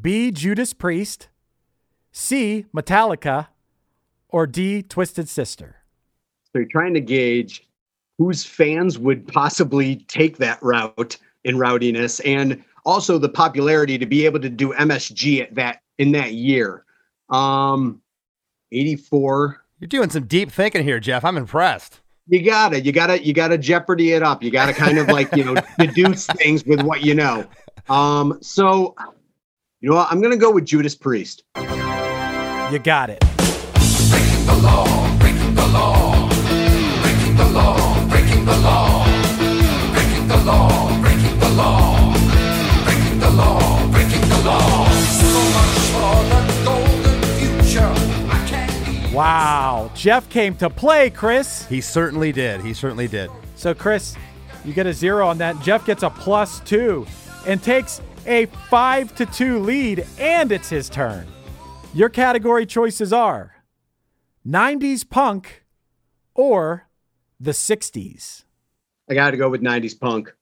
B. 0.00 0.30
Judas 0.30 0.72
Priest, 0.72 1.28
C. 2.10 2.64
Metallica, 2.74 3.48
or 4.30 4.46
D. 4.46 4.82
Twisted 4.82 5.28
Sister. 5.28 5.76
So 6.44 6.60
you're 6.60 6.68
trying 6.68 6.94
to 6.94 7.00
gauge 7.00 7.68
whose 8.16 8.46
fans 8.46 8.98
would 8.98 9.28
possibly 9.28 9.96
take 10.08 10.38
that 10.38 10.58
route 10.62 11.18
in 11.44 11.58
rowdiness 11.58 12.20
and 12.20 12.64
also 12.84 13.18
the 13.18 13.28
popularity 13.28 13.98
to 13.98 14.06
be 14.06 14.24
able 14.26 14.40
to 14.40 14.48
do 14.48 14.72
MSG 14.72 15.42
at 15.42 15.54
that 15.54 15.82
in 15.98 16.12
that 16.12 16.32
year. 16.32 16.84
Um 17.28 18.00
84. 18.72 19.64
You're 19.78 19.88
doing 19.88 20.10
some 20.10 20.26
deep 20.26 20.50
thinking 20.50 20.84
here, 20.84 21.00
Jeff. 21.00 21.24
I'm 21.24 21.36
impressed. 21.36 22.00
You 22.26 22.44
gotta, 22.44 22.80
you 22.80 22.92
gotta, 22.92 23.24
you 23.24 23.32
gotta 23.32 23.58
jeopardy 23.58 24.12
it 24.12 24.22
up. 24.22 24.42
You 24.42 24.50
gotta 24.50 24.72
kind 24.72 24.98
of 24.98 25.08
like, 25.08 25.34
you 25.34 25.42
know, 25.42 25.56
deduce 25.78 26.26
things 26.26 26.64
with 26.64 26.82
what 26.82 27.02
you 27.02 27.14
know. 27.14 27.44
Um, 27.88 28.38
so 28.40 28.94
you 29.80 29.88
know 29.88 29.96
what? 29.96 30.12
I'm 30.12 30.20
gonna 30.20 30.36
go 30.36 30.50
with 30.50 30.66
Judas 30.66 30.94
Priest. 30.94 31.44
You 31.56 32.78
got 32.78 33.10
it. 33.10 33.24
Wow. 49.12 49.90
Jeff 49.96 50.28
came 50.28 50.54
to 50.58 50.70
play, 50.70 51.10
Chris. 51.10 51.66
He 51.66 51.80
certainly 51.80 52.30
did. 52.30 52.60
He 52.60 52.72
certainly 52.72 53.08
did. 53.08 53.28
So, 53.56 53.74
Chris, 53.74 54.16
you 54.64 54.72
get 54.72 54.86
a 54.86 54.92
zero 54.92 55.26
on 55.26 55.38
that. 55.38 55.60
Jeff 55.62 55.84
gets 55.84 56.04
a 56.04 56.10
plus 56.10 56.60
two 56.60 57.06
and 57.44 57.60
takes 57.60 58.00
a 58.26 58.46
five 58.68 59.12
to 59.16 59.26
two 59.26 59.58
lead, 59.58 60.06
and 60.18 60.52
it's 60.52 60.68
his 60.68 60.88
turn. 60.88 61.26
Your 61.92 62.08
category 62.08 62.66
choices 62.66 63.12
are 63.12 63.56
90s 64.46 65.08
punk 65.08 65.64
or 66.34 66.86
the 67.40 67.50
60s. 67.50 68.44
I 69.08 69.14
gotta 69.14 69.36
go 69.36 69.48
with 69.48 69.60
90s 69.60 69.98
punk. 69.98 70.32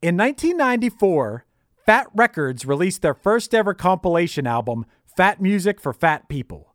In 0.00 0.16
1994, 0.16 1.44
Fat 1.84 2.06
Wreck 2.14 2.34
Chords 2.36 2.64
released 2.64 3.02
their 3.02 3.12
first 3.12 3.54
ever 3.54 3.74
compilation 3.74 4.46
album, 4.46 4.86
Fat 5.14 5.42
Music 5.42 5.78
for 5.78 5.92
Fat 5.92 6.28
People. 6.28 6.73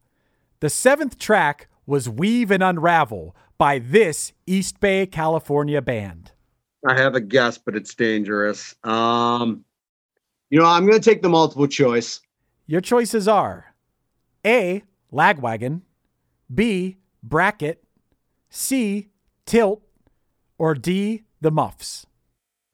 The 0.61 0.69
seventh 0.69 1.17
track 1.17 1.69
was 1.85 2.09
Weave 2.09 2.51
and 2.51 2.61
Unravel 2.61 3.33
by 3.57 3.79
this 3.79 4.33
East 4.45 4.81
Bay, 4.81 5.05
California 5.05 5.81
band. 5.81 6.33
I 6.85 6.99
have 6.99 7.15
a 7.15 7.21
guess, 7.21 7.57
but 7.57 7.77
it's 7.77 7.95
dangerous. 7.95 8.75
Um, 8.83 9.63
you 10.49 10.59
know, 10.59 10.65
I'm 10.65 10.85
going 10.85 10.99
to 10.99 11.09
take 11.09 11.21
the 11.21 11.29
multiple 11.29 11.67
choice. 11.67 12.19
Your 12.67 12.81
choices 12.81 13.25
are 13.27 13.73
A. 14.45 14.83
Lagwagon, 15.13 15.81
B. 16.53 16.97
Bracket, 17.23 17.81
C. 18.49 19.07
Tilt, 19.45 19.81
or 20.57 20.75
D. 20.75 21.23
The 21.39 21.51
Muffs. 21.51 22.05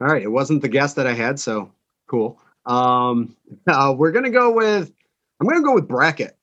All 0.01 0.07
right, 0.07 0.23
it 0.23 0.31
wasn't 0.31 0.63
the 0.63 0.69
guess 0.69 0.95
that 0.95 1.05
I 1.05 1.13
had, 1.13 1.39
so 1.39 1.71
cool. 2.07 2.41
Um, 2.65 3.35
uh, 3.67 3.93
we're 3.95 4.11
going 4.11 4.25
to 4.25 4.31
go 4.31 4.51
with. 4.51 4.91
I'm 5.39 5.47
going 5.47 5.61
to 5.61 5.65
go 5.65 5.75
with 5.75 5.87
bracket. 5.87 6.35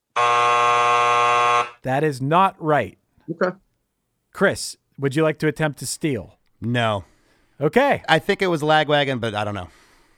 That 1.83 2.05
is 2.05 2.21
not 2.23 2.55
right. 2.63 2.99
Okay. 3.31 3.57
Chris, 4.33 4.77
would 4.99 5.15
you 5.17 5.23
like 5.23 5.39
to 5.41 5.49
attempt 5.49 5.79
to 5.81 5.87
steal? 5.87 6.39
No. 6.61 7.05
Okay, 7.61 8.03
I 8.09 8.19
think 8.19 8.43
it 8.43 8.47
was 8.49 8.63
Lagwagon, 8.63 9.21
but 9.21 9.35
I 9.35 9.45
don't 9.45 9.55
know. 9.55 9.69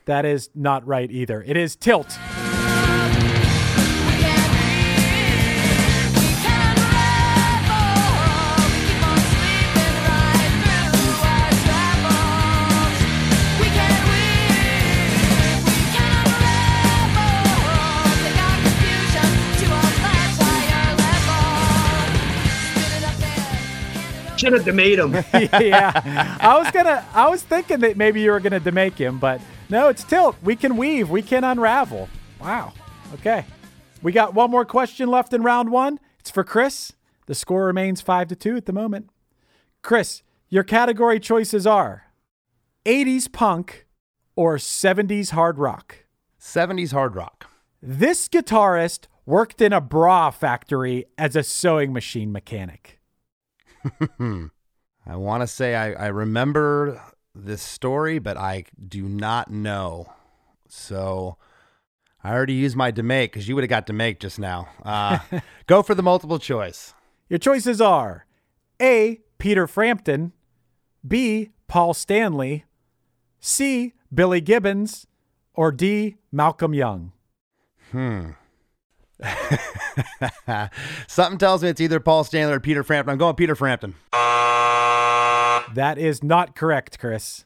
that 0.07 0.25
is 0.25 0.51
not 0.55 0.87
right 0.87 1.11
either. 1.11 1.43
It 1.43 1.57
is 1.57 1.77
Tilt. 1.77 2.19
Should 24.45 24.53
have 24.53 24.65
demade 24.65 24.99
him. 24.99 25.13
yeah, 25.33 26.37
I 26.39 26.59
was 26.59 26.71
gonna. 26.71 27.03
I 27.15 27.29
was 27.31 27.43
thinking 27.43 27.81
that 27.81 27.97
maybe 27.97 28.21
you 28.21 28.31
were 28.31 28.41
gonna 28.41 28.61
demake 28.61 28.97
him, 28.97 29.19
but 29.19 29.41
no, 29.71 29.89
it's 29.89 30.05
tilt. 30.05 30.37
We 30.43 30.55
can 30.55 30.77
weave. 30.77 31.09
We 31.09 31.23
can 31.23 31.45
unravel. 31.45 32.11
Wow. 32.39 32.75
Okay. 33.15 33.47
We 34.03 34.13
got 34.13 34.35
one 34.35 34.51
more 34.51 34.67
question 34.67 35.09
left 35.09 35.33
in 35.33 35.43
round 35.43 35.71
one. 35.71 35.99
It's 36.21 36.31
for 36.31 36.45
Chris. 36.45 36.93
The 37.27 37.35
score 37.35 37.65
remains 37.65 38.03
five 38.03 38.29
to 38.29 38.37
two 38.37 38.55
at 38.55 38.67
the 38.67 38.73
moment. 38.75 39.09
Chris, 39.81 40.23
your 40.51 40.63
category 40.63 41.19
choices 41.19 41.67
are 41.67 42.09
80s 42.85 43.33
punk 43.33 43.87
or 44.37 44.57
70s 44.57 45.31
hard 45.31 45.59
rock. 45.59 46.05
70s 46.39 46.93
hard 46.93 47.17
rock. 47.17 47.47
This 47.81 48.29
guitarist 48.29 49.07
worked 49.25 49.63
in 49.63 49.73
a 49.73 49.81
bra 49.81 50.31
factory 50.31 51.07
as 51.17 51.35
a 51.35 51.43
sewing 51.43 51.95
machine 51.95 52.31
mechanic. 52.31 53.01
I 55.07 55.17
want 55.17 55.43
to 55.43 55.47
say 55.47 55.75
I, 55.75 55.93
I 55.93 56.07
remember 56.07 57.01
this 57.35 57.63
story, 57.63 58.19
but 58.19 58.37
I 58.37 58.65
do 58.89 59.03
not 59.09 59.51
know. 59.51 60.13
So 60.69 61.37
I 62.23 62.33
already 62.33 62.55
used 62.55 62.77
my 62.77 62.91
demake 62.91 63.33
because 63.33 63.49
you 63.49 63.55
would 63.55 63.65
have 63.65 63.71
got 63.71 63.87
demake 63.87 64.19
just 64.19 64.39
now. 64.39 64.69
Uh, 64.83 65.19
go 65.67 65.83
for 65.83 65.95
the 65.95 66.03
multiple 66.03 66.39
choice. 66.39 66.95
Your 67.29 67.39
choices 67.39 67.81
are 67.81 68.27
A. 68.81 69.21
Peter 69.39 69.67
Frampton, 69.67 70.33
B. 71.07 71.51
Paul 71.69 71.93
Stanley, 71.93 72.65
C. 73.41 73.93
Billy 74.13 74.41
Gibbons, 74.41 75.07
or 75.55 75.71
D. 75.71 76.17
Malcolm 76.33 76.73
Young. 76.73 77.13
Something 81.07 81.39
tells 81.39 81.63
me 81.63 81.69
it's 81.69 81.81
either 81.81 82.01
Paul 82.01 82.25
Stanley 82.25 82.55
or 82.55 82.61
Peter 82.61 82.83
Frampton. 82.83 83.13
I'm 83.13 83.19
going 83.19 83.37
Peter 83.37 83.55
Frampton. 83.55 83.95
That 85.75 85.97
is 85.97 86.23
not 86.23 86.55
correct, 86.55 86.99
Chris. 86.99 87.45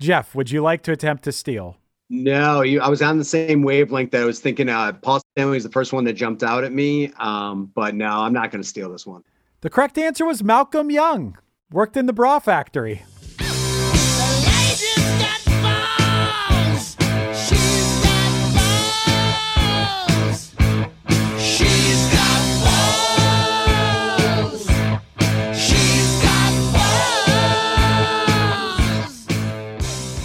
Jeff, 0.00 0.34
would 0.34 0.50
you 0.50 0.62
like 0.62 0.82
to 0.82 0.92
attempt 0.92 1.24
to 1.24 1.32
steal? 1.32 1.78
no, 2.10 2.62
you, 2.62 2.80
I 2.80 2.88
was 2.88 3.02
on 3.02 3.18
the 3.18 3.24
same 3.24 3.62
wavelength 3.62 4.10
that 4.12 4.22
I 4.22 4.24
was 4.24 4.40
thinking. 4.40 4.68
Uh, 4.68 4.92
Paul 4.92 5.20
Stanley 5.32 5.56
was 5.56 5.64
the 5.64 5.70
first 5.70 5.92
one 5.92 6.04
that 6.04 6.12
jumped 6.12 6.42
out 6.42 6.64
at 6.64 6.72
me. 6.72 7.12
Um, 7.18 7.70
but 7.74 7.94
no, 7.94 8.06
I'm 8.06 8.32
not 8.32 8.50
going 8.50 8.62
to 8.62 8.68
steal 8.68 8.90
this 8.90 9.06
one. 9.06 9.24
The 9.62 9.70
correct 9.70 9.98
answer 9.98 10.24
was 10.24 10.42
Malcolm 10.42 10.90
Young. 10.90 11.38
Worked 11.70 11.96
in 11.96 12.06
the 12.06 12.12
bra 12.12 12.38
factory. 12.38 13.02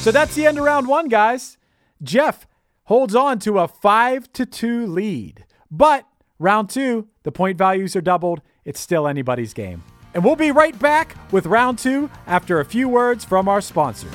So 0.10 0.14
that's 0.14 0.34
the 0.34 0.48
end 0.48 0.58
of 0.58 0.64
round 0.64 0.88
one, 0.88 1.08
guys. 1.08 1.60
Jeff 2.02 2.48
holds 2.86 3.14
on 3.14 3.38
to 3.42 3.60
a 3.60 3.68
five 3.68 4.34
to 4.34 4.44
two 4.44 4.88
lead. 4.88 5.46
But 5.70 6.08
round 6.40 6.72
two, 6.72 7.10
the 7.22 7.32
point 7.32 7.60
values 7.60 7.96
are 7.96 8.02
doubled. 8.02 8.42
It's 8.66 8.80
still 8.80 9.08
anybody's 9.08 9.54
game. 9.54 9.84
And 10.16 10.24
we'll 10.24 10.36
be 10.36 10.50
right 10.50 10.74
back 10.80 11.16
with 11.32 11.46
round 11.46 11.78
two 11.78 12.10
after 12.26 12.60
a 12.60 12.66
few 12.66 12.90
words 12.90 13.24
from 13.24 13.48
our 13.48 13.62
sponsors. 13.62 14.12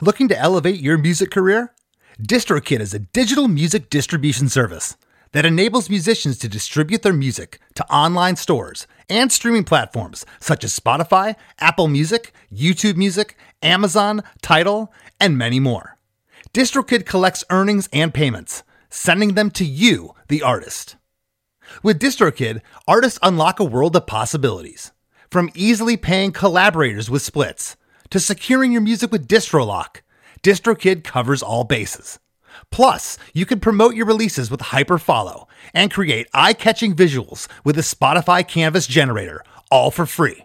Looking 0.00 0.26
to 0.26 0.36
elevate 0.36 0.80
your 0.80 0.98
music 0.98 1.30
career? 1.30 1.72
DistroKid 2.20 2.80
is 2.80 2.92
a 2.92 2.98
digital 2.98 3.46
music 3.46 3.90
distribution 3.90 4.48
service 4.48 4.96
that 5.30 5.46
enables 5.46 5.88
musicians 5.88 6.36
to 6.38 6.48
distribute 6.48 7.02
their 7.02 7.12
music 7.12 7.60
to 7.74 7.88
online 7.88 8.34
stores 8.34 8.88
and 9.08 9.30
streaming 9.30 9.64
platforms 9.64 10.26
such 10.40 10.64
as 10.64 10.78
Spotify, 10.78 11.36
Apple 11.58 11.88
Music, 11.88 12.32
YouTube 12.52 12.96
Music, 12.96 13.36
Amazon, 13.62 14.22
Tidal, 14.42 14.92
and 15.20 15.38
many 15.38 15.60
more. 15.60 15.98
DistroKid 16.52 17.04
collects 17.06 17.44
earnings 17.50 17.88
and 17.92 18.14
payments, 18.14 18.62
sending 18.88 19.34
them 19.34 19.50
to 19.50 19.64
you, 19.64 20.14
the 20.28 20.42
artist. 20.42 20.96
With 21.82 22.00
DistroKid, 22.00 22.60
artists 22.86 23.18
unlock 23.22 23.60
a 23.60 23.64
world 23.64 23.96
of 23.96 24.06
possibilities. 24.06 24.92
From 25.30 25.50
easily 25.54 25.96
paying 25.96 26.32
collaborators 26.32 27.10
with 27.10 27.22
splits 27.22 27.76
to 28.10 28.20
securing 28.20 28.72
your 28.72 28.80
music 28.80 29.10
with 29.10 29.28
DistroLock, 29.28 30.02
DistroKid 30.42 31.02
covers 31.02 31.42
all 31.42 31.64
bases. 31.64 32.18
Plus, 32.70 33.18
you 33.32 33.46
can 33.46 33.60
promote 33.60 33.94
your 33.94 34.06
releases 34.06 34.50
with 34.50 34.60
Hyperfollow 34.60 35.46
and 35.72 35.90
create 35.90 36.28
eye-catching 36.34 36.94
visuals 36.94 37.48
with 37.64 37.76
the 37.76 37.82
Spotify 37.82 38.46
Canvas 38.46 38.86
generator, 38.86 39.42
all 39.70 39.90
for 39.90 40.06
free. 40.06 40.44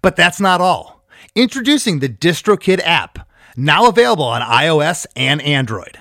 But 0.00 0.16
that's 0.16 0.40
not 0.40 0.60
all. 0.60 1.04
Introducing 1.34 1.98
the 1.98 2.08
DistroKid 2.08 2.80
app, 2.84 3.28
now 3.56 3.86
available 3.86 4.24
on 4.24 4.42
iOS 4.42 5.06
and 5.14 5.40
Android. 5.42 5.98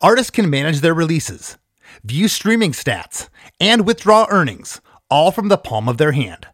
Artists 0.00 0.30
can 0.30 0.50
manage 0.50 0.80
their 0.80 0.94
releases, 0.94 1.58
view 2.04 2.28
streaming 2.28 2.72
stats, 2.72 3.28
and 3.60 3.86
withdraw 3.86 4.26
earnings, 4.30 4.80
all 5.10 5.30
from 5.30 5.48
the 5.48 5.58
palm 5.58 5.88
of 5.88 5.98
their 5.98 6.12
hand. 6.12 6.48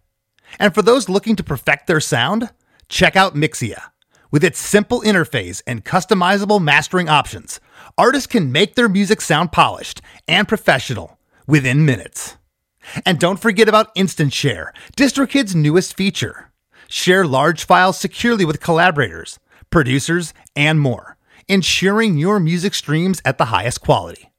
And 0.58 0.74
for 0.74 0.82
those 0.82 1.08
looking 1.08 1.34
to 1.36 1.42
perfect 1.42 1.86
their 1.86 2.00
sound, 2.00 2.50
check 2.88 3.16
out 3.16 3.34
Mixea. 3.34 3.80
With 4.30 4.44
its 4.44 4.58
simple 4.58 5.00
interface 5.02 5.62
and 5.66 5.84
customizable 5.84 6.62
mastering 6.62 7.08
options, 7.08 7.60
artists 7.96 8.26
can 8.26 8.52
make 8.52 8.74
their 8.74 8.88
music 8.88 9.20
sound 9.20 9.52
polished 9.52 10.00
and 10.26 10.48
professional 10.48 11.18
within 11.46 11.84
minutes. 11.84 12.36
And 13.06 13.18
don't 13.18 13.40
forget 13.40 13.68
about 13.68 13.90
Instant 13.94 14.32
Share, 14.32 14.72
DistroKid's 14.96 15.54
newest 15.54 15.96
feature. 15.96 16.50
Share 16.88 17.26
large 17.26 17.64
files 17.64 17.98
securely 17.98 18.44
with 18.44 18.60
collaborators, 18.60 19.38
producers, 19.70 20.34
and 20.54 20.80
more, 20.80 21.16
ensuring 21.48 22.18
your 22.18 22.38
music 22.38 22.74
streams 22.74 23.22
at 23.24 23.38
the 23.38 23.46
highest 23.46 23.80
quality. 23.80 24.30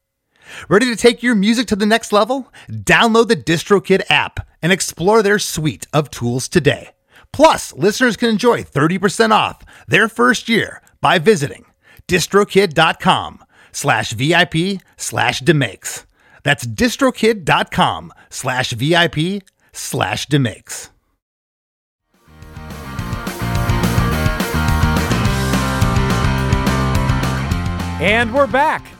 Ready 0.69 0.85
to 0.85 0.95
take 0.95 1.23
your 1.23 1.33
music 1.35 1.67
to 1.67 1.75
the 1.75 1.87
next 1.87 2.13
level? 2.13 2.51
Download 2.69 3.27
the 3.27 3.35
DistroKid 3.35 4.03
app 4.09 4.47
and 4.61 4.71
explore 4.71 5.23
their 5.23 5.39
suite 5.39 5.87
of 5.91 6.11
tools 6.11 6.47
today. 6.47 6.89
Plus, 7.33 7.73
listeners 7.73 8.15
can 8.15 8.29
enjoy 8.29 8.63
30% 8.63 9.31
off 9.31 9.63
their 9.87 10.07
first 10.07 10.47
year 10.47 10.81
by 11.01 11.19
visiting 11.19 11.65
distrokid.com 12.07 13.43
slash 13.75 14.13
VIP 14.13 14.81
slash 14.95 15.41
demakes. 15.41 16.05
That's 16.43 16.65
distrokid.com 16.65 18.13
slash 18.29 18.71
VIP 18.71 19.43
slash 19.73 20.27
demakes. 20.27 20.91
And 27.99 28.33
we're 28.33 28.47
back. 28.47 28.94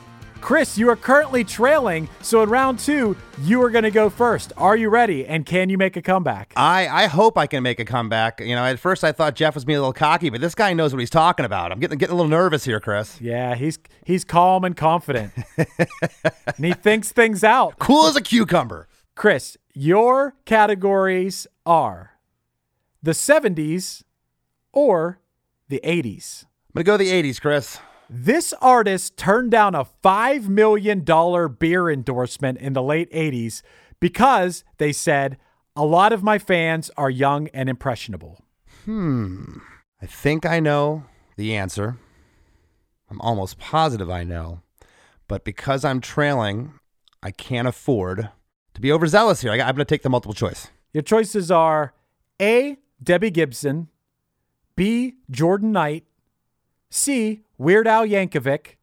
Chris, 0.46 0.78
you 0.78 0.88
are 0.88 0.94
currently 0.94 1.42
trailing, 1.42 2.08
so 2.22 2.40
in 2.40 2.48
round 2.48 2.78
two, 2.78 3.16
you 3.42 3.60
are 3.64 3.68
going 3.68 3.82
to 3.82 3.90
go 3.90 4.08
first. 4.08 4.52
Are 4.56 4.76
you 4.76 4.90
ready? 4.90 5.26
And 5.26 5.44
can 5.44 5.68
you 5.68 5.76
make 5.76 5.96
a 5.96 6.02
comeback? 6.02 6.52
I, 6.54 6.86
I 6.86 7.06
hope 7.06 7.36
I 7.36 7.48
can 7.48 7.64
make 7.64 7.80
a 7.80 7.84
comeback. 7.84 8.38
You 8.38 8.54
know, 8.54 8.64
at 8.64 8.78
first 8.78 9.02
I 9.02 9.10
thought 9.10 9.34
Jeff 9.34 9.56
was 9.56 9.64
being 9.64 9.78
a 9.78 9.80
little 9.80 9.92
cocky, 9.92 10.30
but 10.30 10.40
this 10.40 10.54
guy 10.54 10.72
knows 10.72 10.92
what 10.92 11.00
he's 11.00 11.10
talking 11.10 11.44
about. 11.44 11.72
I'm 11.72 11.80
getting 11.80 11.98
getting 11.98 12.12
a 12.12 12.16
little 12.16 12.30
nervous 12.30 12.64
here, 12.64 12.78
Chris. 12.78 13.20
Yeah, 13.20 13.56
he's 13.56 13.76
he's 14.04 14.22
calm 14.22 14.62
and 14.62 14.76
confident, 14.76 15.32
and 15.56 16.64
he 16.64 16.74
thinks 16.74 17.10
things 17.10 17.42
out. 17.42 17.80
Cool 17.80 18.06
as 18.06 18.14
a 18.14 18.22
cucumber. 18.22 18.86
Chris, 19.16 19.56
your 19.74 20.36
categories 20.44 21.48
are 21.66 22.20
the 23.02 23.10
70s 23.10 24.04
or 24.72 25.18
the 25.68 25.80
80s. 25.82 26.44
I'm 26.44 26.84
gonna 26.84 26.84
go 26.84 26.96
the 26.96 27.10
80s, 27.10 27.40
Chris. 27.40 27.80
This 28.08 28.52
artist 28.60 29.16
turned 29.16 29.50
down 29.50 29.74
a 29.74 29.84
$5 29.84 30.48
million 30.48 31.00
beer 31.58 31.90
endorsement 31.90 32.58
in 32.58 32.72
the 32.72 32.82
late 32.82 33.10
80s 33.12 33.62
because 34.00 34.64
they 34.78 34.92
said, 34.92 35.38
a 35.74 35.84
lot 35.84 36.12
of 36.12 36.22
my 36.22 36.38
fans 36.38 36.90
are 36.96 37.10
young 37.10 37.48
and 37.48 37.68
impressionable. 37.68 38.40
Hmm. 38.84 39.58
I 40.00 40.06
think 40.06 40.46
I 40.46 40.60
know 40.60 41.04
the 41.36 41.54
answer. 41.54 41.98
I'm 43.10 43.20
almost 43.20 43.58
positive 43.58 44.10
I 44.10 44.24
know. 44.24 44.60
But 45.28 45.44
because 45.44 45.84
I'm 45.84 46.00
trailing, 46.00 46.74
I 47.22 47.30
can't 47.30 47.68
afford 47.68 48.30
to 48.74 48.80
be 48.80 48.92
overzealous 48.92 49.40
here. 49.40 49.50
I, 49.50 49.54
I'm 49.54 49.74
going 49.74 49.76
to 49.78 49.84
take 49.84 50.02
the 50.02 50.08
multiple 50.08 50.34
choice. 50.34 50.68
Your 50.92 51.02
choices 51.02 51.50
are 51.50 51.92
A. 52.40 52.78
Debbie 53.02 53.30
Gibson, 53.30 53.88
B. 54.76 55.16
Jordan 55.30 55.72
Knight, 55.72 56.04
C. 56.90 57.42
Weird 57.58 57.86
Al 57.86 58.06
Yankovic, 58.06 58.76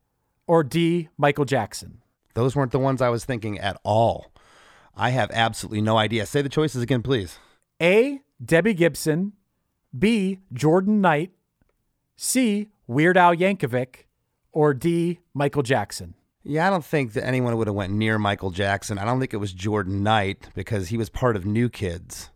or 0.47 0.63
D. 0.63 1.09
Michael 1.17 1.45
Jackson. 1.45 2.01
Those 2.33 2.55
weren't 2.55 2.71
the 2.71 2.79
ones 2.79 3.01
I 3.01 3.09
was 3.09 3.25
thinking 3.25 3.59
at 3.59 3.79
all. 3.83 4.31
I 4.95 5.11
have 5.11 5.31
absolutely 5.31 5.81
no 5.81 5.97
idea. 5.97 6.25
Say 6.25 6.41
the 6.41 6.49
choices 6.49 6.81
again, 6.81 7.01
please. 7.01 7.39
A. 7.81 8.21
Debbie 8.43 8.73
Gibson, 8.73 9.33
B. 9.97 10.39
Jordan 10.51 11.01
Knight, 11.01 11.31
C. 12.15 12.69
Weird 12.87 13.17
Al 13.17 13.35
Yankovic, 13.35 14.05
or 14.51 14.73
D. 14.73 15.19
Michael 15.33 15.63
Jackson. 15.63 16.15
Yeah, 16.43 16.67
I 16.67 16.69
don't 16.69 16.83
think 16.83 17.13
that 17.13 17.25
anyone 17.25 17.55
would 17.57 17.67
have 17.67 17.75
went 17.75 17.93
near 17.93 18.19
Michael 18.19 18.51
Jackson. 18.51 18.97
I 18.97 19.05
don't 19.05 19.19
think 19.19 19.33
it 19.33 19.37
was 19.37 19.53
Jordan 19.53 20.03
Knight 20.03 20.49
because 20.53 20.89
he 20.89 20.97
was 20.97 21.09
part 21.09 21.37
of 21.37 21.45
New 21.45 21.69
Kids. 21.69 22.31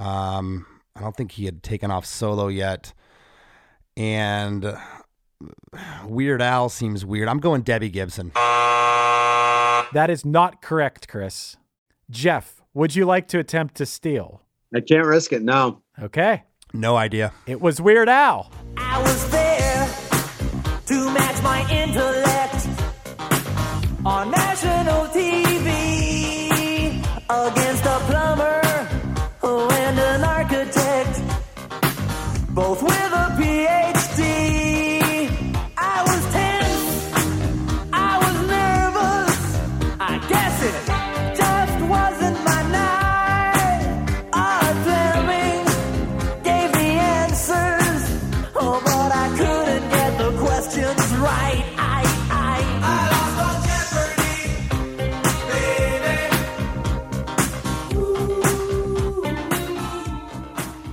Um, 0.00 0.66
I 0.96 1.00
don't 1.00 1.16
think 1.16 1.32
he 1.32 1.44
had 1.44 1.62
taken 1.62 1.90
off 1.90 2.04
solo 2.04 2.48
yet. 2.48 2.92
And 3.98 4.78
Weird 6.04 6.40
Al 6.40 6.68
seems 6.68 7.04
weird. 7.04 7.28
I'm 7.28 7.40
going 7.40 7.62
Debbie 7.62 7.90
Gibson. 7.90 8.30
That 9.92 10.06
is 10.08 10.24
not 10.24 10.62
correct, 10.62 11.08
Chris. 11.08 11.56
Jeff, 12.08 12.62
would 12.74 12.94
you 12.94 13.04
like 13.04 13.26
to 13.28 13.38
attempt 13.40 13.74
to 13.76 13.86
steal? 13.86 14.42
I 14.74 14.80
can't 14.80 15.04
risk 15.04 15.32
it. 15.32 15.42
No. 15.42 15.82
Okay. 16.00 16.44
No 16.72 16.96
idea. 16.96 17.32
It 17.46 17.60
was 17.60 17.80
Weird 17.80 18.08
Al. 18.08 18.52
I 18.76 19.02
was 19.02 19.30
there 19.30 19.57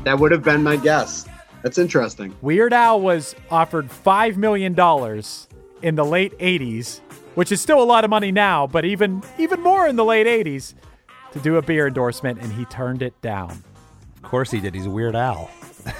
That 0.05 0.19
would 0.19 0.31
have 0.31 0.43
been 0.43 0.61
my 0.63 0.77
guess. 0.77 1.27
That's 1.63 1.79
interesting. 1.79 2.35
Weird 2.41 2.73
Al 2.73 3.01
was 3.01 3.35
offered 3.49 3.89
$5 3.89 4.37
million 4.37 4.73
in 5.81 5.95
the 5.95 6.05
late 6.05 6.37
80s, 6.37 6.99
which 7.33 7.51
is 7.51 7.59
still 7.59 7.81
a 7.81 7.83
lot 7.83 8.03
of 8.03 8.11
money 8.11 8.31
now, 8.31 8.67
but 8.67 8.85
even 8.85 9.23
even 9.39 9.61
more 9.61 9.87
in 9.87 9.95
the 9.95 10.05
late 10.05 10.27
80s 10.27 10.75
to 11.33 11.39
do 11.39 11.57
a 11.57 11.61
beer 11.63 11.87
endorsement, 11.87 12.39
and 12.39 12.53
he 12.53 12.65
turned 12.65 13.01
it 13.01 13.19
down. 13.21 13.63
Of 14.17 14.21
course 14.21 14.51
he 14.51 14.59
did. 14.59 14.75
He's 14.75 14.85
a 14.85 14.91
Weird 14.91 15.15
Al. 15.15 15.49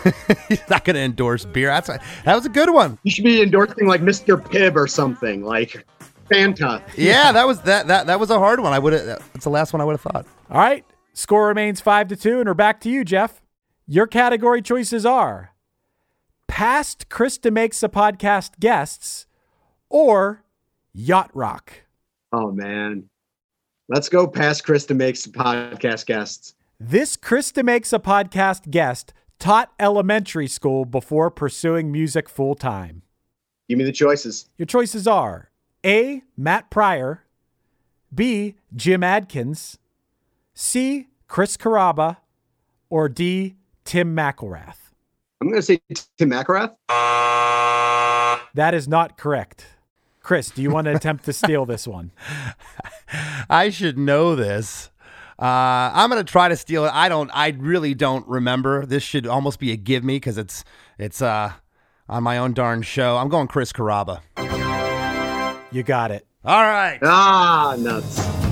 He's 0.48 0.68
not 0.70 0.86
going 0.86 0.96
to 0.96 1.02
endorse 1.02 1.46
beer. 1.46 1.68
That's 1.70 1.89
a, 1.89 2.00
that 2.26 2.36
was 2.36 2.46
a 2.46 2.50
good 2.50 2.72
one. 2.72 2.98
You 3.04 3.12
should 3.12 3.24
be 3.24 3.41
endorsing 3.41 3.88
like 3.88 4.02
Mr. 4.02 4.39
Pibb 4.39 4.76
or 4.76 4.88
something, 4.88 5.44
like 5.44 5.86
Fanta. 6.30 6.82
Yeah, 6.96 7.32
that 7.32 7.48
was 7.48 7.62
that 7.62 7.88
that 7.88 8.06
that 8.06 8.20
was 8.20 8.30
a 8.30 8.38
hard 8.38 8.60
one. 8.60 8.72
I 8.72 8.78
would 8.80 8.94
have. 8.94 9.06
That's 9.34 9.46
the 9.46 9.50
last 9.50 9.74
one 9.74 9.82
I 9.82 9.84
would 9.84 9.94
have 9.94 10.02
thought. 10.02 10.28
All 10.52 10.58
right, 10.58 10.86
score 11.13 11.48
remains 11.48 11.82
5 11.82 12.08
to 12.10 12.15
2, 12.15 12.39
and 12.39 12.48
we're 12.48 12.54
back 12.54 12.80
to 12.82 12.89
you, 12.89 13.04
Jeff. 13.04 13.41
Your 13.88 14.08
category 14.08 14.63
choices 14.63 15.06
are 15.06 15.54
past 16.48 17.08
Chris 17.10 17.38
DeMakes 17.38 17.84
a 17.84 17.89
Podcast 17.89 18.60
guests 18.60 19.28
or 19.89 20.43
Yacht 20.91 21.30
Rock. 21.36 21.71
Oh 22.34 22.52
man. 22.52 23.10
Let's 23.88 24.10
go 24.10 24.26
past 24.26 24.63
Chris 24.65 24.88
DeMakes 24.88 25.28
podcast 25.28 26.08
guests. 26.08 26.56
This 26.80 27.15
Chris 27.15 27.52
DeMakes 27.52 27.93
a 27.93 28.00
Podcast 28.00 28.71
guest 28.71 29.13
taught 29.38 29.71
elementary 29.80 30.48
school 30.48 30.86
before 30.86 31.30
pursuing 31.30 31.91
music 31.91 32.28
full 32.28 32.56
time. 32.56 33.04
Give 33.69 33.78
me 33.78 33.84
the 33.84 33.91
choices. 33.91 34.50
Your 34.58 34.65
choices 34.65 35.06
are 35.06 35.52
A. 35.86 36.24
Matt 36.36 36.71
Pryor, 36.71 37.24
B. 38.12 38.56
Jim 38.76 39.04
Adkins, 39.04 39.78
C. 40.56 41.10
Chris 41.28 41.56
Carrabba, 41.56 42.17
or 42.89 43.08
D. 43.08 43.58
Tim 43.86 44.15
McIlrath. 44.15 44.78
I'm 45.41 45.50
gonna 45.50 45.62
say 45.62 45.80
Tim 46.17 46.32
McIlrath. 46.32 46.76
That 48.54 48.74
is 48.74 48.88
not 48.88 49.17
correct. 49.17 49.67
Chris, 50.21 50.50
do 50.50 50.62
you 50.62 50.71
want 50.71 50.86
to 50.86 50.95
attempt 50.95 51.26
to 51.26 51.34
steal 51.34 51.65
this 51.65 51.88
one? 51.88 52.12
I 53.50 53.69
should 53.69 53.98
know 53.98 54.36
this. 54.36 54.89
Uh, 55.38 55.91
I'm 55.93 56.10
gonna 56.10 56.24
try 56.24 56.48
to 56.50 56.56
steal 56.56 56.86
it. 56.86 56.91
I 56.93 57.10
don't. 57.10 57.30
I 57.34 57.50
really 57.58 57.93
don't 57.93 58.28
remember. 58.28 58.86
This 58.86 59.04
should 59.04 59.28
almost 59.28 59.60
be 59.60 59.71
a 59.71 59.76
give 59.76 60.04
me 60.04 60.15
because 60.15 60.38
it's 60.38 60.63
it's 60.98 61.21
uh 61.21 61.52
on 62.08 62.24
my 62.24 62.38
own 62.38 62.54
darn 62.54 62.82
show. 62.82 63.17
I'm 63.17 63.30
going 63.30 63.48
Chris 63.48 63.74
Carrabba. 63.74 64.21
You 65.71 65.84
got 65.84 66.12
it. 66.12 66.26
All 66.45 66.62
right. 66.62 67.00
Ah, 67.04 67.76
nuts. 67.78 68.45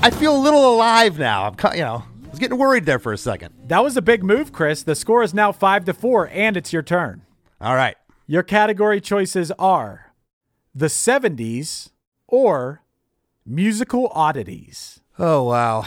I 0.00 0.10
feel 0.10 0.36
a 0.36 0.40
little 0.40 0.74
alive 0.74 1.18
now. 1.18 1.44
I'm 1.44 1.74
you 1.76 1.82
know 1.82 2.04
I 2.24 2.28
was 2.30 2.38
getting 2.38 2.56
worried 2.56 2.86
there 2.86 2.98
for 2.98 3.12
a 3.12 3.18
second. 3.18 3.52
That 3.66 3.82
was 3.84 3.96
a 3.96 4.02
big 4.02 4.22
move, 4.22 4.52
Chris. 4.52 4.82
The 4.82 4.94
score 4.94 5.22
is 5.22 5.34
now 5.34 5.52
five 5.52 5.84
to 5.84 5.92
four, 5.92 6.28
and 6.32 6.56
it's 6.56 6.72
your 6.72 6.82
turn. 6.82 7.22
All 7.60 7.74
right. 7.74 7.96
Your 8.26 8.42
category 8.42 9.00
choices 9.00 9.50
are 9.58 10.12
the 10.74 10.86
70s 10.86 11.90
or 12.26 12.82
musical 13.44 14.08
oddities. 14.14 15.00
Oh 15.18 15.44
wow. 15.44 15.84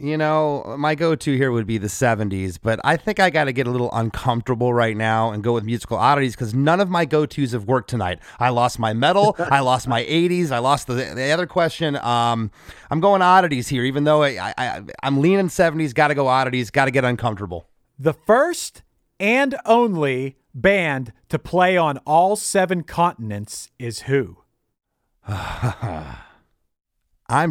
You 0.00 0.16
know, 0.16 0.76
my 0.78 0.94
go-to 0.94 1.36
here 1.36 1.52
would 1.52 1.66
be 1.66 1.76
the 1.76 1.88
70s, 1.88 2.58
but 2.60 2.80
I 2.84 2.96
think 2.96 3.20
I 3.20 3.28
got 3.28 3.44
to 3.44 3.52
get 3.52 3.66
a 3.66 3.70
little 3.70 3.90
uncomfortable 3.92 4.72
right 4.72 4.96
now 4.96 5.30
and 5.30 5.44
go 5.44 5.52
with 5.52 5.64
musical 5.64 5.98
oddities 5.98 6.34
because 6.34 6.54
none 6.54 6.80
of 6.80 6.88
my 6.88 7.04
go-tos 7.04 7.52
have 7.52 7.64
worked 7.64 7.90
tonight. 7.90 8.18
I 8.38 8.48
lost 8.48 8.78
my 8.78 8.94
metal, 8.94 9.36
I 9.38 9.60
lost 9.60 9.86
my 9.86 10.02
80s, 10.04 10.52
I 10.52 10.58
lost 10.58 10.86
the, 10.86 10.94
the 10.94 11.30
other 11.30 11.46
question. 11.46 11.96
Um, 11.96 12.50
I'm 12.90 13.00
going 13.00 13.20
oddities 13.20 13.68
here, 13.68 13.84
even 13.84 14.04
though 14.04 14.22
I, 14.22 14.54
I, 14.56 14.80
I'm 15.02 15.20
leaning 15.20 15.48
70s. 15.48 15.92
Got 15.92 16.08
to 16.08 16.14
go 16.14 16.28
oddities. 16.28 16.70
Got 16.70 16.86
to 16.86 16.90
get 16.90 17.04
uncomfortable. 17.04 17.68
The 17.98 18.14
first 18.14 18.82
and 19.18 19.54
only 19.66 20.38
band 20.54 21.12
to 21.28 21.38
play 21.38 21.76
on 21.76 21.98
all 22.06 22.36
seven 22.36 22.84
continents 22.84 23.70
is 23.78 24.02
who? 24.02 24.38
I'm 25.28 26.16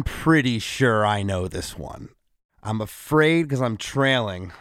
pretty 0.02 0.58
sure 0.58 1.06
I 1.06 1.22
know 1.22 1.46
this 1.46 1.78
one. 1.78 2.08
I'm 2.62 2.80
afraid 2.80 3.44
because 3.44 3.62
I'm 3.62 3.76
trailing. 3.76 4.52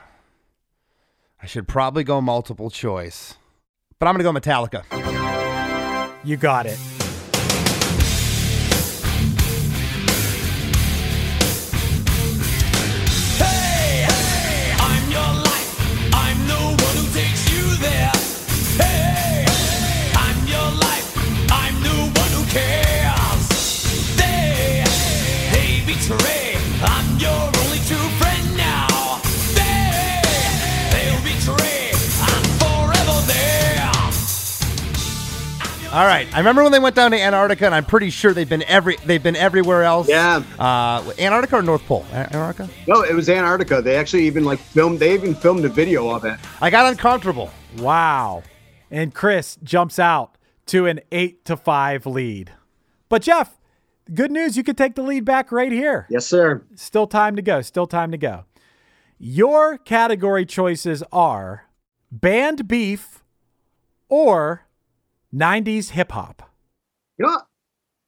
I 1.41 1.45
should 1.45 1.67
probably 1.67 2.03
go 2.03 2.21
multiple 2.21 2.69
choice, 2.69 3.35
but 3.99 4.07
I'm 4.07 4.15
going 4.17 4.33
to 4.33 4.41
go 4.41 4.49
Metallica. 4.49 4.83
You 6.23 6.37
got 6.37 6.65
it. 6.65 6.98
All 35.91 36.05
right. 36.05 36.27
I 36.35 36.37
remember 36.37 36.61
when 36.61 36.71
they 36.71 36.77
went 36.77 36.95
down 36.95 37.09
to 37.11 37.19
Antarctica, 37.19 37.65
and 37.65 37.73
I'm 37.73 37.83
pretty 37.83 38.11
sure 38.11 38.31
they've 38.31 38.47
been 38.47 38.61
every 38.63 38.97
they've 39.05 39.23
been 39.23 39.35
everywhere 39.35 39.83
else. 39.83 40.07
Yeah. 40.07 40.43
Uh, 40.59 41.01
Antarctica 41.17 41.57
or 41.57 41.61
North 41.63 41.83
Pole? 41.87 42.05
A- 42.11 42.15
Antarctica. 42.27 42.69
No, 42.87 43.01
it 43.01 43.15
was 43.15 43.27
Antarctica. 43.27 43.81
They 43.81 43.95
actually 43.95 44.27
even 44.27 44.43
like 44.43 44.59
filmed. 44.59 44.99
They 44.99 45.15
even 45.15 45.33
filmed 45.33 45.65
a 45.65 45.69
video 45.69 46.07
of 46.11 46.25
it. 46.25 46.39
I 46.61 46.69
got 46.69 46.85
uncomfortable. 46.91 47.49
Wow. 47.79 48.43
And 48.91 49.15
Chris 49.15 49.57
jumps 49.63 49.97
out 49.97 50.37
to 50.67 50.85
an 50.85 50.99
eight 51.11 51.43
to 51.45 51.57
five 51.57 52.05
lead. 52.05 52.51
But 53.09 53.23
Jeff, 53.23 53.59
good 54.13 54.29
news. 54.29 54.55
You 54.55 54.63
could 54.63 54.77
take 54.77 54.93
the 54.93 55.01
lead 55.01 55.25
back 55.25 55.51
right 55.51 55.71
here. 55.71 56.05
Yes, 56.11 56.27
sir. 56.27 56.63
Still 56.75 57.07
time 57.07 57.35
to 57.35 57.41
go. 57.41 57.61
Still 57.61 57.87
time 57.87 58.11
to 58.11 58.17
go. 58.17 58.45
Your 59.17 59.79
category 59.79 60.45
choices 60.45 61.01
are 61.11 61.65
banned 62.11 62.67
beef 62.67 63.23
or 64.07 64.67
90s 65.33 65.89
hip 65.91 66.11
hop. 66.11 66.49
You 67.17 67.25
know 67.25 67.33
what? 67.33 67.45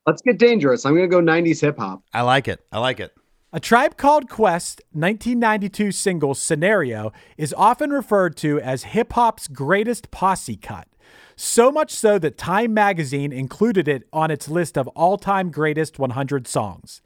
Let's 0.08 0.22
get 0.22 0.40
dangerous. 0.40 0.86
I'm 0.86 0.96
gonna 0.96 1.08
go 1.08 1.22
90s 1.22 1.62
hip 1.62 1.78
hop. 1.78 2.04
I 2.14 2.22
like 2.22 2.48
it. 2.48 2.66
I 2.72 2.80
like 2.80 3.00
it. 3.00 3.14
A 3.54 3.60
Tribe 3.60 3.98
Called 3.98 4.30
Quest 4.30 4.82
1992 4.92 5.92
single 5.92 6.34
Scenario 6.34 7.12
is 7.38 7.54
often 7.56 7.92
referred 7.92 8.38
to 8.38 8.60
as 8.62 8.84
hip 8.84 9.14
hop's 9.14 9.48
greatest 9.48 10.10
posse 10.10 10.56
cut. 10.56 10.88
So 11.36 11.72
much 11.72 11.92
so 11.92 12.18
that 12.20 12.38
Time 12.38 12.74
magazine 12.74 13.34
included 13.34 13.88
it 13.88 14.08
on 14.14 14.32
its 14.32 14.48
list 14.48 14.78
of 14.78 14.88
all 14.90 15.18
time 15.18 15.52
greatest 15.52 16.00
100 16.00 16.48
songs. 16.48 17.02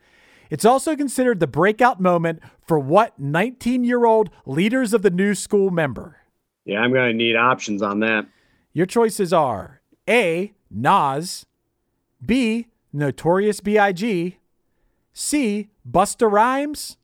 It's 0.49 0.65
also 0.65 0.95
considered 0.95 1.39
the 1.39 1.47
breakout 1.47 1.99
moment 1.99 2.41
for 2.65 2.77
what 2.79 3.19
19 3.19 3.83
year 3.83 4.05
old 4.05 4.29
Leaders 4.45 4.93
of 4.93 5.01
the 5.01 5.09
New 5.09 5.33
School 5.35 5.71
member? 5.71 6.17
Yeah, 6.65 6.79
I'm 6.79 6.93
gonna 6.93 7.13
need 7.13 7.35
options 7.35 7.81
on 7.81 7.99
that. 8.01 8.25
Your 8.73 8.85
choices 8.85 9.33
are 9.33 9.81
A. 10.09 10.53
Nas, 10.69 11.45
B. 12.25 12.67
Notorious 12.93 13.59
B.I.G., 13.59 14.37
C. 15.13 15.69
Busta 15.89 16.31
Rhymes, 16.31 16.97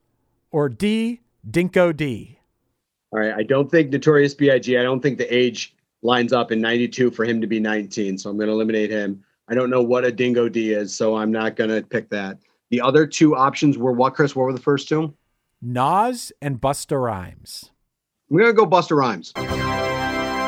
or 0.52 0.70
D. 0.70 1.22
Dinco 1.50 1.96
D. 1.96 2.40
All 3.12 3.20
right. 3.20 3.34
I 3.34 3.44
don't 3.44 3.70
think 3.70 3.92
Notorious 3.92 4.34
B.I.G. 4.34 4.78
I 4.78 4.84
don't 4.84 5.02
think 5.02 5.18
the 5.18 5.34
age 5.34 5.76
lines 6.02 6.34
up 6.34 6.52
in 6.52 6.62
92 6.62 7.12
for 7.12 7.26
him 7.26 7.42
to 7.42 7.48
be 7.48 7.60
19. 7.60 8.18
So 8.18 8.30
I'm 8.30 8.38
gonna 8.38 8.52
eliminate 8.52 8.90
him. 8.90 9.24
I 9.50 9.56
don't 9.56 9.70
know 9.70 9.82
what 9.82 10.06
a 10.06 10.12
Dinco 10.12 10.52
D 10.52 10.72
is, 10.72 10.96
so 10.96 11.18
I'm 11.18 11.32
not 11.32 11.56
gonna 11.56 11.82
pick 11.82 12.10
that. 12.10 12.38
The 12.70 12.82
other 12.82 13.06
two 13.06 13.36
options 13.36 13.78
were 13.78 13.92
what, 13.92 14.14
Chris? 14.14 14.36
What 14.36 14.44
were 14.44 14.54
the 14.54 14.62
first 14.62 14.88
two? 14.88 15.14
Nas 15.62 16.32
and 16.42 16.60
Busta 16.60 17.02
Rhymes. 17.02 17.70
I'm 18.30 18.38
gonna 18.38 18.54
go 18.54 18.66
Busta 18.66 18.96
Rhymes. 18.96 19.34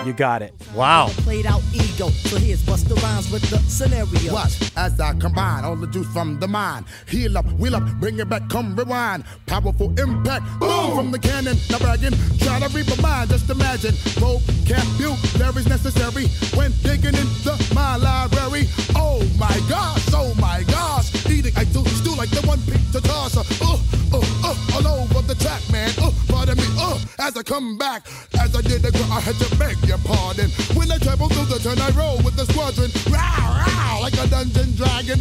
You 0.05 0.11
got 0.11 0.41
it. 0.41 0.53
Wow. 0.75 1.07
Played 1.23 1.45
out 1.45 1.61
ego, 1.73 2.09
so 2.09 2.37
here's 2.37 2.61
Busta 2.63 3.01
Rhymes 3.01 3.31
with 3.31 3.43
the 3.49 3.57
scenario. 3.69 4.33
Watch 4.33 4.71
as 4.75 4.99
I 4.99 5.13
combine 5.13 5.63
all 5.63 5.77
the 5.77 5.87
juice 5.87 6.07
from 6.07 6.41
the 6.41 6.47
mind. 6.47 6.85
Heal 7.07 7.37
up, 7.37 7.45
wheel 7.53 7.75
up, 7.75 7.83
bring 8.01 8.19
it 8.19 8.27
back, 8.27 8.49
come 8.49 8.75
rewind. 8.75 9.23
Powerful 9.45 9.97
impact, 9.97 10.43
boom 10.59 10.95
from 10.95 11.11
the 11.11 11.19
cannon. 11.19 11.57
Now 11.69 11.79
bragging, 11.79 12.13
try 12.39 12.59
to 12.59 12.67
reap 12.75 12.87
a 12.97 13.01
mind. 13.01 13.29
Just 13.29 13.49
imagine, 13.49 13.93
vocabulary 14.19 15.61
is 15.61 15.67
necessary 15.67 16.27
when 16.57 16.73
digging 16.83 17.15
into 17.15 17.55
my 17.73 17.95
library. 17.95 18.67
Oh 18.95 19.23
my 19.39 19.57
gosh, 19.69 20.05
oh 20.13 20.33
my 20.35 20.63
gosh, 20.63 21.15
eating 21.27 21.53
I 21.55 21.63
do 21.63 21.85
stew 21.85 22.15
like 22.15 22.29
the 22.31 22.45
one 22.45 22.59
picked 22.63 22.91
to 22.91 22.99
toss. 22.99 23.37
Uh, 23.37 23.43
uh, 23.61 24.19
uh, 24.43 24.87
all 24.87 25.02
Uh, 26.53 26.55
me, 26.55 26.67
uh, 26.77 26.99
as 27.19 27.35
I 27.37 27.43
come 27.43 27.77
back, 27.77 28.05
as 28.39 28.55
I 28.55 28.61
did 28.61 28.81
the 28.81 28.91
girl, 28.91 29.11
I 29.11 29.19
had 29.19 29.35
to 29.35 29.57
beg 29.57 29.77
your 29.87 29.97
pardon. 29.99 30.49
When 30.77 30.91
I 30.91 30.97
travel 30.97 31.27
through 31.29 31.45
the 31.45 31.57
turn, 31.57 31.79
I 31.79 31.89
roll 31.97 32.17
with 32.21 32.35
the 32.35 32.45
squadron. 32.45 32.91
Row, 33.09 33.17
row, 33.17 34.01
like 34.01 34.13
a 34.13 34.27
dungeon 34.27 34.75
dragon. 34.75 35.19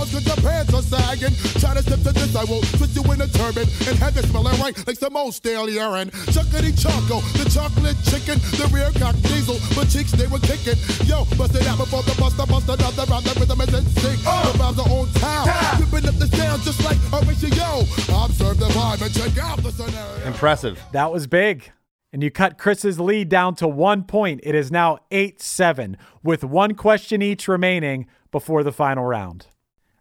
Change 0.00 0.26
your 0.26 0.32
cause 0.34 0.42
your 0.42 0.50
pants 0.50 0.74
are 0.74 0.82
sagging. 0.82 1.34
Try 1.60 1.74
to 1.74 1.82
step 1.82 2.00
to 2.00 2.12
this, 2.12 2.34
I 2.36 2.44
will 2.44 2.62
twist 2.62 2.96
you 2.96 3.02
in 3.12 3.20
a 3.20 3.26
turban 3.28 3.68
and 3.86 3.98
have 3.98 4.16
it 4.16 4.24
smelling 4.26 4.58
right 4.60 4.74
like 4.86 4.96
some 4.96 5.16
old 5.16 5.34
stale 5.34 5.68
urine. 5.68 6.10
Chuckity 6.32 6.72
choco, 6.72 7.20
the 7.36 7.48
chocolate 7.50 7.96
chicken, 8.04 8.38
the 8.56 8.68
rear 8.72 8.90
cock 8.98 9.14
diesel, 9.28 9.58
but 9.74 9.88
cheeks 9.88 10.12
they 10.12 10.26
were 10.26 10.38
kicking. 10.40 10.78
Yo, 11.06 11.24
bust 11.36 11.54
it 11.54 11.66
out 11.66 11.78
before 11.78 12.02
the 12.02 12.16
buster, 12.18 12.46
bust 12.46 12.68
another 12.68 13.04
round. 13.10 13.24
The 13.24 13.40
rhythm 13.40 13.60
is 13.60 13.74
in 13.74 13.84
sync. 14.00 14.18
The 14.22 14.58
rhymes 14.58 14.78
are 14.78 14.88
on 14.88 15.08
town, 15.20 15.46
whipping 15.80 16.08
up 16.08 16.16
the 16.16 16.28
sound 16.36 16.62
just 16.62 16.82
like 16.84 16.98
Horatio. 17.12 17.84
Observe 18.24 18.58
the 18.58 18.68
vibe 18.72 19.02
and 19.02 19.12
check 19.14 19.36
out 19.38 19.62
the 19.62 19.72
scenario. 19.72 20.26
Impressive. 20.26 20.80
That 20.92 21.12
was 21.12 21.26
big. 21.26 21.72
And 22.12 22.24
you 22.24 22.30
cut 22.30 22.58
Chris's 22.58 22.98
lead 22.98 23.28
down 23.28 23.54
to 23.56 23.68
one 23.68 24.02
point. 24.02 24.40
It 24.42 24.56
is 24.56 24.72
now 24.72 24.98
8 25.12 25.40
7, 25.40 25.96
with 26.24 26.42
one 26.42 26.74
question 26.74 27.22
each 27.22 27.46
remaining 27.46 28.06
before 28.32 28.64
the 28.64 28.72
final 28.72 29.04
round. 29.04 29.46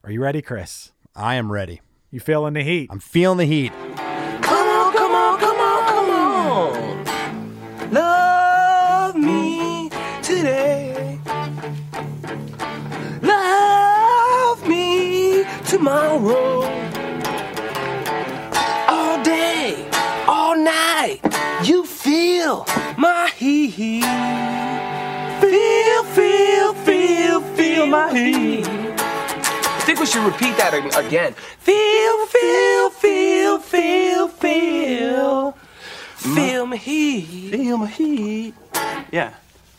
Are 0.02 0.12
you 0.12 0.22
ready, 0.22 0.42
Chris? 0.42 0.94
I 1.14 1.36
am 1.36 1.52
ready. 1.52 1.82
You 2.10 2.22
feeling 2.22 2.54
the 2.54 2.64
heat? 2.64 2.88
I'm 2.90 3.00
feeling 3.00 3.38
the 3.38 3.46
heat. 3.46 3.74
Come 4.42 4.68
on, 4.68 4.94
come 4.94 5.12
on, 5.12 5.40
come 5.40 5.60
on, 5.60 5.86
come 5.88 6.10
on. 6.10 7.92
Love 7.92 9.16
me 9.18 9.90
today. 10.24 11.20
Love 13.22 14.66
me 14.66 15.44
tomorrow. 15.66 16.64
All 18.88 19.22
day, 19.22 19.86
all 20.28 20.56
night, 20.56 21.20
you 21.64 21.86
feel 21.86 22.66
my 22.98 23.30
heat. 23.36 24.04
Feel, 25.42 26.04
feel, 26.06 26.74
feel, 26.74 27.42
feel 27.42 27.86
my 27.86 28.14
heat. 28.18 28.89
I 29.90 29.92
think 29.94 30.02
we 30.02 30.06
should 30.06 30.24
repeat 30.24 30.56
that 30.58 30.76
again. 31.04 31.34
Feel, 31.34 32.26
feel, 32.28 32.90
feel, 32.92 33.58
feel, 33.58 34.28
feel. 34.28 35.52
Feel 36.16 36.68
my 36.68 36.76
heat. 36.76 37.50
Feel 37.50 37.78
my 37.78 37.88
heat. 37.88 38.54
Yeah, 39.12 39.34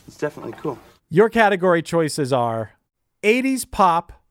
it's 0.08 0.16
definitely 0.16 0.54
cool. 0.54 0.80
Your 1.10 1.28
category 1.28 1.80
choices 1.80 2.32
are 2.32 2.72
80s 3.22 3.70
pop 3.70 4.24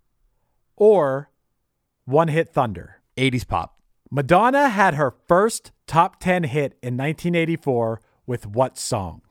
or 0.76 1.30
one 2.04 2.28
hit 2.28 2.50
thunder. 2.50 2.98
80s 3.16 3.48
pop. 3.48 3.80
Madonna 4.12 4.68
had 4.68 4.96
her 4.96 5.16
first 5.30 5.72
top 5.88 6.20
10 6.20 6.44
hit 6.44 6.74
in 6.84 6.98
1984 6.98 8.02
with 8.28 8.46
what 8.46 8.78
song? 8.78 9.22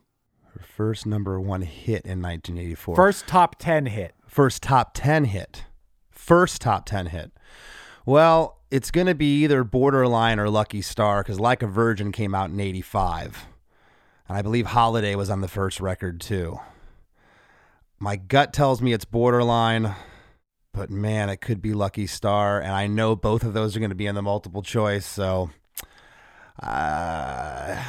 Her 0.54 0.60
first 0.60 1.04
number 1.04 1.38
one 1.38 1.60
hit 1.60 2.06
in 2.06 2.22
1984. 2.22 2.96
First 2.96 3.26
top 3.26 3.56
10 3.58 3.84
hit. 3.84 4.14
first 4.26 4.62
top 4.62 4.92
10 4.94 5.26
hit. 5.26 5.64
First 6.28 6.60
top 6.60 6.84
10 6.84 7.06
hit. 7.06 7.32
Well, 8.04 8.58
it's 8.70 8.90
going 8.90 9.06
to 9.06 9.14
be 9.14 9.44
either 9.44 9.64
Borderline 9.64 10.38
or 10.38 10.50
Lucky 10.50 10.82
Star 10.82 11.22
because 11.22 11.40
Like 11.40 11.62
a 11.62 11.66
Virgin 11.66 12.12
came 12.12 12.34
out 12.34 12.50
in 12.50 12.60
85. 12.60 13.46
And 14.28 14.36
I 14.36 14.42
believe 14.42 14.66
Holiday 14.66 15.14
was 15.14 15.30
on 15.30 15.40
the 15.40 15.48
first 15.48 15.80
record 15.80 16.20
too. 16.20 16.60
My 17.98 18.16
gut 18.16 18.52
tells 18.52 18.82
me 18.82 18.92
it's 18.92 19.06
Borderline, 19.06 19.94
but 20.74 20.90
man, 20.90 21.30
it 21.30 21.38
could 21.38 21.62
be 21.62 21.72
Lucky 21.72 22.06
Star. 22.06 22.60
And 22.60 22.72
I 22.72 22.88
know 22.88 23.16
both 23.16 23.42
of 23.42 23.54
those 23.54 23.74
are 23.74 23.80
going 23.80 23.88
to 23.88 23.96
be 23.96 24.06
in 24.06 24.14
the 24.14 24.20
multiple 24.20 24.60
choice. 24.60 25.06
So 25.06 25.48
uh, 26.62 27.82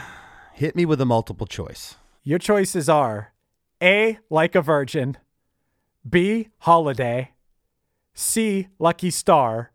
hit 0.54 0.78
me 0.78 0.86
with 0.86 1.02
a 1.02 1.06
multiple 1.06 1.46
choice. 1.46 1.96
Your 2.24 2.40
choices 2.40 2.88
are 2.88 3.34
A, 3.84 4.18
Like 4.30 4.56
a 4.56 4.62
Virgin, 4.62 5.18
B, 6.10 6.48
Holiday, 6.60 7.34
C, 8.14 8.68
Lucky 8.80 9.10
Star, 9.12 9.72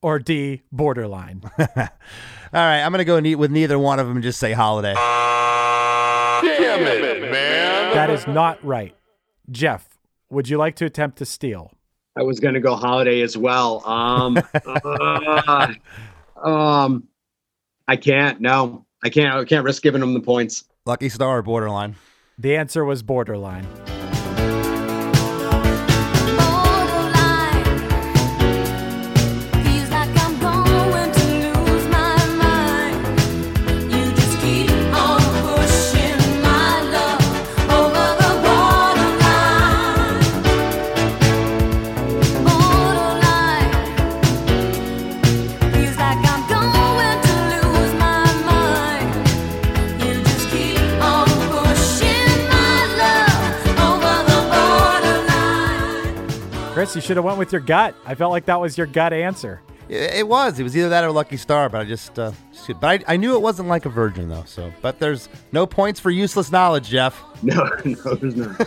or 0.00 0.18
D, 0.18 0.62
Borderline. 0.72 1.42
All 1.58 1.66
right, 2.52 2.82
I'm 2.82 2.90
going 2.92 2.98
to 2.98 3.04
go 3.04 3.20
ne- 3.20 3.34
with 3.34 3.50
neither 3.50 3.78
one 3.78 3.98
of 3.98 4.06
them 4.06 4.16
and 4.16 4.22
just 4.22 4.38
say 4.38 4.52
Holiday. 4.52 4.94
Damn 6.42 6.82
it, 6.82 7.22
man. 7.30 7.94
that 7.94 8.10
is 8.10 8.26
not 8.26 8.62
right. 8.64 8.94
Jeff, 9.50 9.88
would 10.30 10.48
you 10.48 10.56
like 10.58 10.76
to 10.76 10.84
attempt 10.84 11.18
to 11.18 11.24
steal? 11.24 11.72
I 12.16 12.22
was 12.22 12.40
gonna 12.40 12.60
go 12.60 12.74
holiday 12.76 13.22
as 13.22 13.38
well. 13.38 13.86
Um, 13.88 14.38
uh, 14.66 15.72
um, 16.42 17.08
I 17.88 17.96
can't. 17.96 18.40
No, 18.40 18.84
I 19.02 19.08
can't. 19.08 19.34
I 19.34 19.44
can't 19.44 19.64
risk 19.64 19.82
giving 19.82 20.00
them 20.00 20.12
the 20.12 20.20
points. 20.20 20.64
Lucky 20.84 21.08
Star 21.08 21.38
or 21.38 21.42
Borderline? 21.42 21.96
The 22.38 22.56
answer 22.56 22.84
was 22.84 23.02
Borderline. 23.02 23.64
Borderline 23.64 24.01
Chris, 56.82 56.96
you 56.96 57.00
should 57.00 57.16
have 57.16 57.24
went 57.24 57.38
with 57.38 57.52
your 57.52 57.60
gut. 57.60 57.94
I 58.04 58.16
felt 58.16 58.32
like 58.32 58.46
that 58.46 58.60
was 58.60 58.76
your 58.76 58.88
gut 58.88 59.12
answer. 59.12 59.62
It, 59.88 60.14
it 60.14 60.26
was. 60.26 60.58
It 60.58 60.64
was 60.64 60.76
either 60.76 60.88
that 60.88 61.04
or 61.04 61.12
Lucky 61.12 61.36
Star, 61.36 61.68
but 61.68 61.82
I 61.82 61.84
just, 61.84 62.18
uh, 62.18 62.32
just- 62.52 62.80
but 62.80 63.04
I, 63.08 63.12
I 63.12 63.16
knew 63.16 63.36
it 63.36 63.40
wasn't 63.40 63.68
like 63.68 63.86
a 63.86 63.88
virgin 63.88 64.28
though. 64.28 64.42
So, 64.46 64.72
but 64.82 64.98
there's 64.98 65.28
no 65.52 65.64
points 65.64 66.00
for 66.00 66.10
useless 66.10 66.50
knowledge, 66.50 66.88
Jeff. 66.88 67.22
No, 67.44 67.68
no, 67.84 68.14
there's 68.16 68.34
not. 68.34 68.60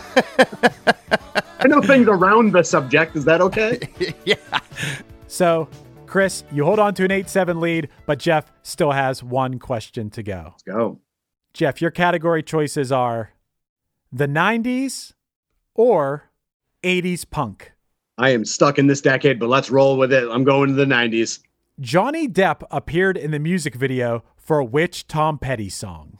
I 1.60 1.68
know 1.68 1.82
things 1.82 2.08
around 2.08 2.52
the 2.54 2.62
subject. 2.62 3.16
Is 3.16 3.26
that 3.26 3.42
okay? 3.42 3.80
yeah. 4.24 4.36
So, 5.26 5.68
Chris, 6.06 6.42
you 6.50 6.64
hold 6.64 6.78
on 6.78 6.94
to 6.94 7.04
an 7.04 7.10
8 7.10 7.28
7 7.28 7.60
lead, 7.60 7.90
but 8.06 8.18
Jeff 8.18 8.50
still 8.62 8.92
has 8.92 9.22
one 9.22 9.58
question 9.58 10.08
to 10.08 10.22
go. 10.22 10.52
Let's 10.52 10.62
go. 10.62 11.00
Jeff, 11.52 11.82
your 11.82 11.90
category 11.90 12.42
choices 12.42 12.90
are 12.90 13.32
the 14.10 14.26
90s 14.26 15.12
or 15.74 16.30
80s 16.82 17.28
punk. 17.28 17.72
I 18.18 18.30
am 18.30 18.44
stuck 18.44 18.78
in 18.78 18.86
this 18.86 19.00
decade, 19.00 19.38
but 19.38 19.48
let's 19.48 19.70
roll 19.70 19.98
with 19.98 20.12
it. 20.12 20.28
I'm 20.30 20.44
going 20.44 20.68
to 20.68 20.74
the 20.74 20.86
90s. 20.86 21.40
Johnny 21.80 22.26
Depp 22.26 22.62
appeared 22.70 23.16
in 23.18 23.30
the 23.30 23.38
music 23.38 23.74
video 23.74 24.24
for 24.36 24.62
which 24.62 25.06
Tom 25.06 25.38
Petty 25.38 25.68
song? 25.68 26.18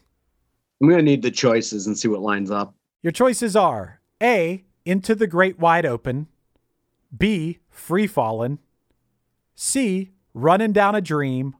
I'm 0.82 0.90
gonna 0.90 1.02
need 1.02 1.22
the 1.22 1.30
choices 1.30 1.86
and 1.86 1.96
see 1.96 2.08
what 2.08 2.20
lines 2.20 2.50
up. 2.50 2.74
Your 3.02 3.12
choices 3.12 3.56
are 3.56 4.00
A, 4.22 4.64
Into 4.84 5.14
the 5.14 5.26
Great 5.26 5.58
Wide 5.58 5.86
Open, 5.86 6.26
B, 7.16 7.60
Free 7.70 8.06
Fallin', 8.06 8.58
C, 9.54 10.10
Running 10.34 10.72
Down 10.72 10.94
a 10.94 11.00
Dream, 11.00 11.56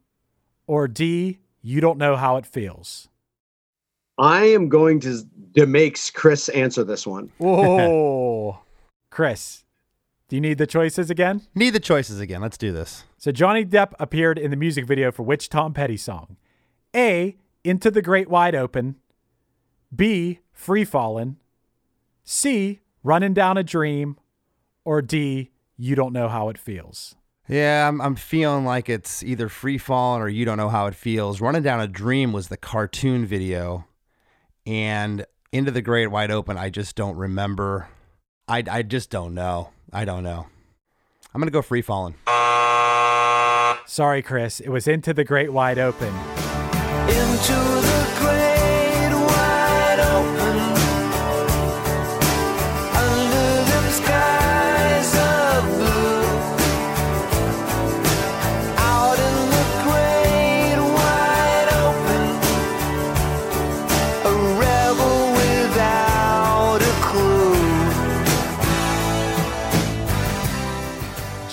or 0.67 0.87
D, 0.89 1.39
You 1.63 1.81
Don't 1.81 1.99
Know 1.99 2.17
How 2.17 2.37
It 2.37 2.45
Feels. 2.45 3.09
I 4.19 4.45
am 4.47 4.69
going 4.69 5.01
to 5.01 5.23
to 5.55 5.67
make 5.67 5.99
Chris 6.13 6.51
answer 6.51 6.85
this 6.85 7.07
one. 7.07 7.31
Whoa. 7.39 8.59
Chris, 9.11 9.65
do 10.29 10.37
you 10.37 10.41
need 10.41 10.59
the 10.59 10.67
choices 10.67 11.11
again? 11.11 11.43
Need 11.55 11.71
the 11.71 11.81
choices 11.81 12.21
again. 12.21 12.41
Let's 12.41 12.59
do 12.59 12.73
this. 12.73 13.05
So 13.17 13.31
Johnny 13.31 13.65
Depp 13.65 13.93
appeared 14.01 14.39
in 14.39 14.51
the 14.51 14.57
music 14.57 14.87
video 14.87 15.13
for 15.13 15.23
which 15.23 15.49
Tom 15.49 15.73
Petty 15.73 15.97
song? 15.97 16.37
A, 16.95 17.37
Into 17.63 17.91
the 17.91 18.03
Great 18.03 18.29
Wide 18.29 18.55
Open, 18.55 18.97
B, 19.95 20.41
Free 20.53 20.85
Fallin', 20.85 21.37
C, 22.25 22.81
Running 23.05 23.35
Down 23.35 23.57
a 23.57 23.63
Dream, 23.63 24.17
or 24.85 25.01
D, 25.01 25.53
You 25.77 25.95
Don't 25.95 26.13
Know 26.13 26.29
How 26.29 26.49
It 26.49 26.59
Feels. 26.59 27.15
Yeah, 27.49 27.87
I'm, 27.87 28.01
I'm 28.01 28.17
feeling 28.17 28.65
like 28.65 28.89
it's 28.89 29.23
either 29.23 29.49
free 29.49 29.79
falling 29.79 30.21
or 30.23 30.29
you 30.29 30.45
don't 30.45 30.57
know 30.57 30.69
how 30.69 30.87
it 30.87 30.97
feels. 30.97 31.41
Running 31.41 31.63
Down 31.63 31.81
a 31.81 31.87
Dream 31.87 32.33
was 32.33 32.49
the 32.49 32.57
cartoon 32.57 33.25
video, 33.25 33.87
and 34.67 35.25
Into 35.53 35.71
the 35.71 35.83
Great 35.83 36.09
Wide 36.09 36.33
Open, 36.33 36.59
I 36.59 36.71
just 36.71 36.97
don't 36.97 37.17
remember. 37.17 37.89
I, 38.49 38.63
I 38.71 38.83
just 38.83 39.11
don't 39.11 39.35
know. 39.35 39.71
I 39.93 40.05
don't 40.05 40.23
know. 40.23 40.47
I'm 41.35 41.41
going 41.41 41.49
to 41.49 41.53
go 41.53 41.63
free 41.63 41.83
falling. 41.83 42.15
Uh. 42.27 43.77
Sorry, 43.87 44.23
Chris, 44.23 44.61
it 44.61 44.69
was 44.69 44.87
Into 44.89 45.13
the 45.13 45.25
Great 45.25 45.53
Wide 45.53 45.79
Open. 45.79 46.09
Into 46.09 47.53
the 47.53 48.17
great 48.19 48.46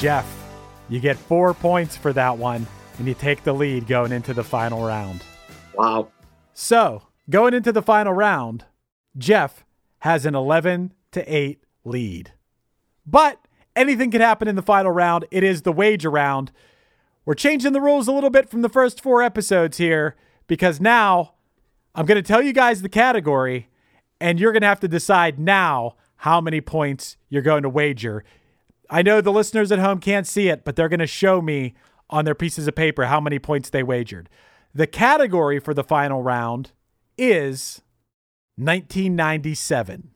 Jeff, 0.04 0.28
you 0.90 1.00
get 1.00 1.16
four 1.16 1.54
points 1.54 1.96
for 1.96 2.12
that 2.12 2.38
one, 2.38 2.68
and 2.98 3.08
you 3.08 3.14
take 3.14 3.42
the 3.46 3.54
lead 3.54 3.88
going 3.88 4.12
into 4.12 4.34
the 4.34 4.44
final 4.44 4.86
round. 4.86 5.24
Wow. 5.76 6.10
So, 6.54 7.04
going 7.30 7.54
into 7.54 7.72
the 7.72 7.82
final 7.82 8.12
round, 8.12 8.66
Jeff 9.18 9.64
has 10.00 10.26
an 10.26 10.36
11 10.36 10.92
to 11.14 11.34
8 11.34 11.64
lead. 11.86 12.34
But 13.06 13.40
anything 13.78 14.12
can 14.12 14.20
happen 14.20 14.50
in 14.50 14.58
the 14.58 14.62
final 14.62 14.92
round. 14.92 15.24
It 15.32 15.42
is 15.42 15.62
the 15.62 15.72
wager 15.72 16.10
round. 16.10 16.52
We're 17.24 17.34
changing 17.34 17.72
the 17.72 17.80
rules 17.80 18.10
a 18.10 18.12
little 18.12 18.30
bit 18.30 18.50
from 18.50 18.62
the 18.62 18.68
first 18.68 19.00
four 19.00 19.24
episodes 19.24 19.78
here 19.78 20.18
because 20.48 20.82
now 20.82 21.36
I'm 21.96 22.06
going 22.06 22.22
to 22.22 22.28
tell 22.28 22.42
you 22.42 22.52
guys 22.52 22.82
the 22.82 22.90
category, 22.90 23.70
and 24.20 24.38
you're 24.38 24.52
going 24.52 24.64
to 24.64 24.68
have 24.68 24.82
to 24.82 24.90
decide 24.90 25.40
now 25.40 25.96
how 26.18 26.42
many 26.42 26.60
points 26.60 27.16
you're 27.30 27.42
going 27.42 27.64
to 27.64 27.70
wager. 27.70 28.26
I 28.90 29.02
know 29.02 29.22
the 29.22 29.32
listeners 29.32 29.72
at 29.72 29.80
home 29.80 30.00
can't 30.00 30.28
see 30.28 30.50
it, 30.50 30.64
but 30.64 30.76
they're 30.76 30.90
going 30.90 31.00
to 31.00 31.08
show 31.08 31.42
me 31.42 31.74
on 32.10 32.26
their 32.26 32.36
pieces 32.36 32.68
of 32.68 32.76
paper 32.76 33.06
how 33.06 33.20
many 33.20 33.40
points 33.40 33.70
they 33.70 33.84
wagered. 33.84 34.30
The 34.74 34.88
category 34.88 35.60
for 35.60 35.74
the 35.74 35.84
final 35.84 36.22
round 36.22 36.72
is 37.18 37.82
1997. 38.58 40.12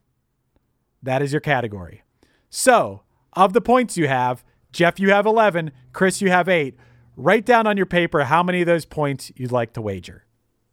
That 1.02 1.22
is 1.22 1.32
your 1.32 1.40
category. 1.40 2.02
So, 2.50 3.02
of 3.34 3.52
the 3.52 3.60
points 3.60 3.96
you 3.96 4.08
have, 4.08 4.44
Jeff, 4.72 4.98
you 4.98 5.10
have 5.10 5.26
11, 5.26 5.70
Chris, 5.92 6.20
you 6.20 6.30
have 6.30 6.48
8. 6.48 6.76
Write 7.16 7.44
down 7.44 7.66
on 7.66 7.76
your 7.76 7.86
paper 7.86 8.24
how 8.24 8.42
many 8.42 8.60
of 8.60 8.66
those 8.66 8.84
points 8.84 9.32
you'd 9.36 9.52
like 9.52 9.72
to 9.74 9.82
wager. 9.82 10.24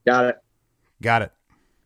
Got 0.05 0.25
it. 0.25 0.37
Got 1.01 1.23
it. 1.23 1.31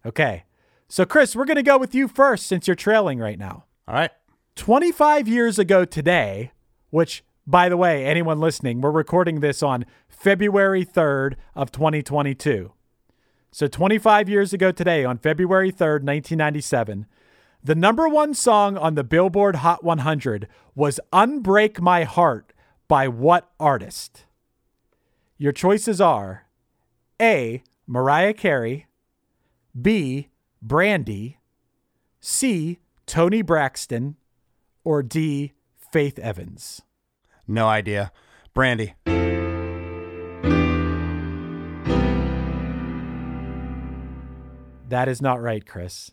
Okay. 0.05 0.43
So, 0.87 1.05
Chris, 1.05 1.35
we're 1.35 1.45
going 1.45 1.55
to 1.55 1.63
go 1.63 1.77
with 1.77 1.95
you 1.95 2.07
first 2.07 2.45
since 2.45 2.67
you're 2.67 2.75
trailing 2.75 3.19
right 3.19 3.39
now. 3.39 3.65
All 3.87 3.95
right. 3.95 4.11
25 4.59 5.25
years 5.29 5.57
ago 5.57 5.85
today, 5.85 6.51
which, 6.89 7.23
by 7.47 7.69
the 7.69 7.77
way, 7.77 8.05
anyone 8.05 8.41
listening, 8.41 8.81
we're 8.81 8.91
recording 8.91 9.39
this 9.39 9.63
on 9.63 9.85
February 10.09 10.85
3rd 10.85 11.35
of 11.55 11.71
2022. 11.71 12.73
So 13.53 13.67
25 13.67 14.27
years 14.27 14.51
ago 14.51 14.73
today, 14.73 15.05
on 15.05 15.17
February 15.17 15.71
3rd, 15.71 16.03
1997, 16.03 17.05
the 17.63 17.73
number 17.73 18.09
one 18.09 18.33
song 18.33 18.77
on 18.77 18.95
the 18.95 19.03
Billboard 19.05 19.55
Hot 19.55 19.81
100 19.81 20.49
was 20.75 20.99
Unbreak 21.13 21.79
My 21.79 22.03
Heart 22.03 22.51
by 22.89 23.07
what 23.07 23.49
artist? 23.61 24.25
Your 25.37 25.53
choices 25.53 26.01
are 26.01 26.47
A. 27.21 27.63
Mariah 27.87 28.33
Carey, 28.33 28.87
B. 29.81 30.27
Brandy, 30.61 31.37
C. 32.19 32.79
Toni 33.05 33.41
Braxton, 33.41 34.17
or 34.89 35.03
D. 35.03 35.53
Faith 35.91 36.17
Evans? 36.17 36.81
No 37.47 37.67
idea. 37.67 38.11
Brandy. 38.55 38.95
That 44.87 45.07
is 45.07 45.21
not 45.21 45.39
right, 45.39 45.63
Chris. 45.63 46.09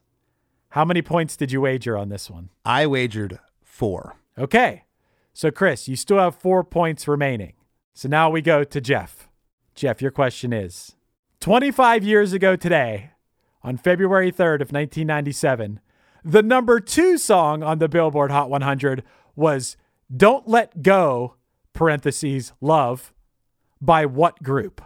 How 0.68 0.84
many 0.84 1.00
points 1.00 1.38
did 1.38 1.52
you 1.52 1.62
wager 1.62 1.96
on 1.96 2.10
this 2.10 2.28
one? 2.28 2.50
I 2.66 2.86
wagered 2.86 3.38
four. 3.62 4.16
Okay. 4.38 4.84
So, 5.32 5.50
Chris, 5.50 5.88
you 5.88 5.96
still 5.96 6.18
have 6.18 6.34
four 6.34 6.62
points 6.62 7.08
remaining. 7.08 7.54
So 7.94 8.10
now 8.10 8.28
we 8.28 8.42
go 8.42 8.62
to 8.62 8.80
Jeff. 8.82 9.26
Jeff, 9.74 10.02
your 10.02 10.10
question 10.10 10.52
is 10.52 10.96
25 11.40 12.04
years 12.04 12.34
ago 12.34 12.56
today, 12.56 13.12
on 13.62 13.78
February 13.78 14.30
3rd 14.30 14.60
of 14.60 14.70
1997, 14.70 15.80
the 16.26 16.42
number 16.42 16.80
two 16.80 17.16
song 17.16 17.62
on 17.62 17.78
the 17.78 17.88
Billboard 17.88 18.32
Hot 18.32 18.50
100 18.50 19.04
was 19.36 19.76
Don't 20.14 20.48
Let 20.48 20.82
Go, 20.82 21.36
parentheses, 21.72 22.52
love, 22.60 23.14
by 23.80 24.04
what 24.06 24.42
group? 24.42 24.82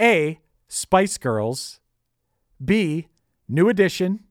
A. 0.00 0.40
Spice 0.66 1.18
Girls, 1.18 1.80
B. 2.64 3.08
New 3.48 3.68
Edition, 3.68 4.24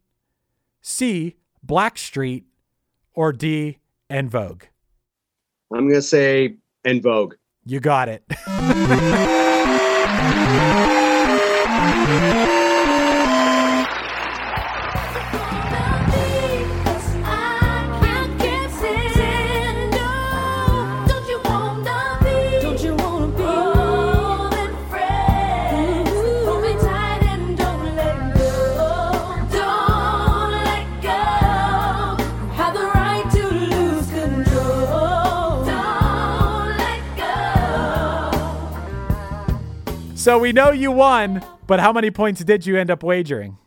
C. 0.81 1.35
Blackstreet, 1.65 2.43
or 3.13 3.31
D. 3.31 3.77
En 4.09 4.27
Vogue? 4.27 4.63
I'm 5.73 5.87
gonna 5.87 6.01
say 6.01 6.55
En 6.83 7.01
Vogue. 7.01 7.35
You 7.65 7.79
got 7.79 8.09
it. 8.09 8.23
So 40.25 40.39
we 40.39 40.53
know 40.53 40.71
you 40.71 40.91
won, 40.91 41.45
but 41.67 41.79
how 41.79 41.93
many 41.93 42.09
points 42.09 42.43
did 42.43 42.65
you 42.65 42.79
end 42.79 42.89
up 42.89 43.03
wagering? 43.03 43.59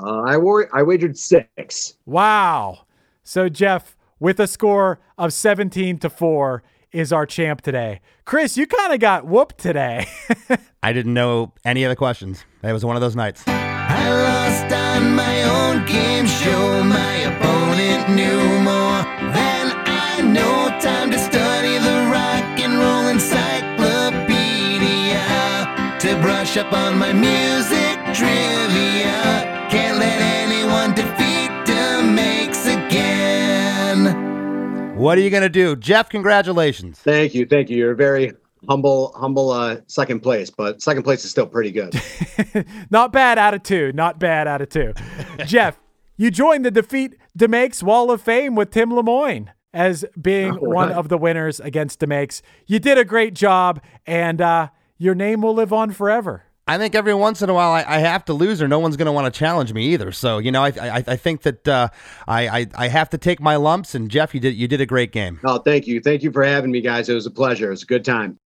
Uh, 0.00 0.22
I 0.22 0.38
wor- 0.38 0.74
I 0.74 0.82
wagered 0.82 1.18
six. 1.18 1.92
Wow. 2.06 2.86
So 3.22 3.50
Jeff, 3.50 3.98
with 4.18 4.40
a 4.40 4.46
score 4.46 4.98
of 5.18 5.34
17 5.34 5.98
to 5.98 6.08
4, 6.08 6.62
is 6.90 7.12
our 7.12 7.26
champ 7.26 7.60
today. 7.60 8.00
Chris, 8.24 8.56
you 8.56 8.66
kind 8.66 8.94
of 8.94 8.98
got 8.98 9.26
whooped 9.26 9.58
today. 9.58 10.06
I 10.82 10.94
didn't 10.94 11.12
know 11.12 11.52
any 11.66 11.84
of 11.84 11.90
the 11.90 11.96
questions. 11.96 12.46
It 12.62 12.72
was 12.72 12.82
one 12.82 12.96
of 12.96 13.02
those 13.02 13.14
nights. 13.14 13.44
I 13.46 14.08
lost 14.08 14.74
on 14.74 15.14
my 15.14 15.42
own 15.42 15.84
game 15.84 16.24
show. 16.24 16.82
My 16.82 17.16
opponent 17.28 18.08
knew 18.16 18.40
more 18.64 19.02
than 19.34 19.70
I 19.84 20.22
know. 20.22 20.80
Time 20.80 21.10
to 21.10 21.18
study 21.18 21.45
brush 26.20 26.56
up 26.56 26.72
on 26.72 26.98
my 26.98 27.12
music 27.12 27.96
trivia. 28.14 29.66
Can't 29.70 29.98
let 29.98 30.20
anyone 30.20 30.94
defeat 30.94 31.50
DeMakes 31.64 32.66
again. 32.66 34.14
What 34.96 35.18
are 35.18 35.20
you 35.20 35.30
going 35.30 35.42
to 35.42 35.48
do? 35.48 35.76
Jeff, 35.76 36.08
congratulations. 36.08 36.98
Thank 36.98 37.34
you, 37.34 37.46
thank 37.46 37.68
you. 37.70 37.76
You're 37.76 37.92
a 37.92 37.96
very 37.96 38.32
humble, 38.68 39.12
humble 39.16 39.50
uh, 39.50 39.78
second 39.86 40.20
place, 40.20 40.50
but 40.50 40.80
second 40.82 41.02
place 41.02 41.24
is 41.24 41.30
still 41.30 41.46
pretty 41.46 41.70
good. 41.70 42.00
not 42.90 43.12
bad 43.12 43.38
out 43.38 43.54
of 43.54 43.62
two. 43.62 43.92
Not 43.92 44.18
bad 44.18 44.48
out 44.48 44.62
of 44.62 44.68
two. 44.68 44.94
Jeff, 45.44 45.78
you 46.16 46.30
joined 46.30 46.64
the 46.64 46.70
Defeat 46.70 47.16
DeMakes 47.38 47.82
Wall 47.82 48.10
of 48.10 48.22
Fame 48.22 48.54
with 48.54 48.70
Tim 48.70 48.94
Lemoyne 48.94 49.50
as 49.74 50.06
being 50.20 50.52
All 50.52 50.72
one 50.72 50.88
right. 50.88 50.96
of 50.96 51.10
the 51.10 51.18
winners 51.18 51.60
against 51.60 52.00
DeMakes. 52.00 52.40
You 52.66 52.78
did 52.78 52.96
a 52.96 53.04
great 53.04 53.34
job, 53.34 53.82
and 54.06 54.40
uh, 54.40 54.68
your 54.98 55.14
name 55.14 55.42
will 55.42 55.54
live 55.54 55.72
on 55.72 55.92
forever. 55.92 56.44
I 56.68 56.78
think 56.78 56.96
every 56.96 57.14
once 57.14 57.42
in 57.42 57.48
a 57.48 57.54
while 57.54 57.70
I, 57.70 57.84
I 57.86 57.98
have 57.98 58.24
to 58.24 58.32
lose, 58.32 58.60
or 58.60 58.66
no 58.66 58.80
one's 58.80 58.96
going 58.96 59.06
to 59.06 59.12
want 59.12 59.32
to 59.32 59.38
challenge 59.38 59.72
me 59.72 59.86
either. 59.92 60.10
So 60.10 60.38
you 60.38 60.50
know, 60.50 60.64
I 60.64 60.72
I, 60.80 61.04
I 61.06 61.16
think 61.16 61.42
that 61.42 61.68
uh, 61.68 61.88
I, 62.26 62.48
I 62.48 62.66
I 62.74 62.88
have 62.88 63.10
to 63.10 63.18
take 63.18 63.40
my 63.40 63.54
lumps. 63.56 63.94
And 63.94 64.10
Jeff, 64.10 64.34
you 64.34 64.40
did 64.40 64.56
you 64.56 64.66
did 64.66 64.80
a 64.80 64.86
great 64.86 65.12
game. 65.12 65.38
oh, 65.44 65.58
thank 65.58 65.86
you, 65.86 66.00
thank 66.00 66.24
you 66.24 66.32
for 66.32 66.42
having 66.42 66.72
me, 66.72 66.80
guys. 66.80 67.08
It 67.08 67.14
was 67.14 67.26
a 67.26 67.30
pleasure. 67.30 67.68
It 67.68 67.70
was 67.70 67.82
a 67.84 67.86
good 67.86 68.04
time. 68.04 68.38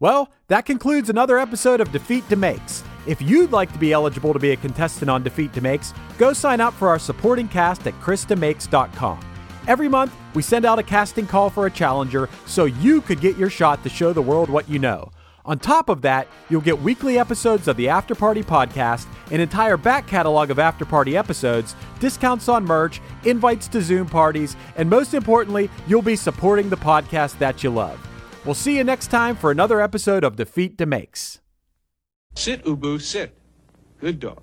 Well, 0.00 0.30
that 0.48 0.64
concludes 0.64 1.10
another 1.10 1.38
episode 1.38 1.80
of 1.80 1.90
Defeat 1.90 2.24
DeMakes. 2.28 2.82
If 3.06 3.20
you'd 3.20 3.50
like 3.52 3.72
to 3.72 3.78
be 3.78 3.92
eligible 3.92 4.32
to 4.32 4.38
be 4.38 4.52
a 4.52 4.56
contestant 4.56 5.10
on 5.10 5.22
Defeat 5.22 5.52
DeMakes, 5.52 5.92
go 6.18 6.32
sign 6.32 6.60
up 6.60 6.72
for 6.74 6.88
our 6.88 6.98
supporting 6.98 7.48
cast 7.48 7.86
at 7.86 7.94
chrisdemakes.com. 8.00 9.20
Every 9.66 9.88
month, 9.88 10.14
we 10.34 10.42
send 10.42 10.64
out 10.64 10.78
a 10.78 10.82
casting 10.82 11.26
call 11.26 11.50
for 11.50 11.66
a 11.66 11.70
challenger 11.70 12.28
so 12.46 12.64
you 12.66 13.00
could 13.00 13.20
get 13.20 13.36
your 13.36 13.50
shot 13.50 13.82
to 13.82 13.88
show 13.88 14.12
the 14.12 14.22
world 14.22 14.48
what 14.48 14.68
you 14.68 14.78
know. 14.78 15.10
On 15.48 15.58
top 15.58 15.88
of 15.88 16.02
that, 16.02 16.28
you'll 16.50 16.60
get 16.60 16.78
weekly 16.82 17.18
episodes 17.18 17.68
of 17.68 17.76
the 17.78 17.88
After 17.88 18.14
Party 18.14 18.42
podcast, 18.42 19.06
an 19.30 19.40
entire 19.40 19.78
back 19.78 20.06
catalog 20.06 20.50
of 20.50 20.58
After 20.58 20.84
Party 20.84 21.16
episodes, 21.16 21.74
discounts 22.00 22.50
on 22.50 22.66
merch, 22.66 23.00
invites 23.24 23.66
to 23.68 23.80
Zoom 23.80 24.06
parties, 24.06 24.56
and 24.76 24.90
most 24.90 25.14
importantly, 25.14 25.70
you'll 25.86 26.02
be 26.02 26.16
supporting 26.16 26.68
the 26.68 26.76
podcast 26.76 27.38
that 27.38 27.64
you 27.64 27.70
love. 27.70 27.98
We'll 28.44 28.54
see 28.54 28.76
you 28.76 28.84
next 28.84 29.06
time 29.06 29.36
for 29.36 29.50
another 29.50 29.80
episode 29.80 30.22
of 30.22 30.36
Defeat 30.36 30.76
DeMakes. 30.76 31.38
Sit, 32.36 32.62
Ubu, 32.66 33.00
sit. 33.00 33.34
Good 34.00 34.20
dog. 34.20 34.42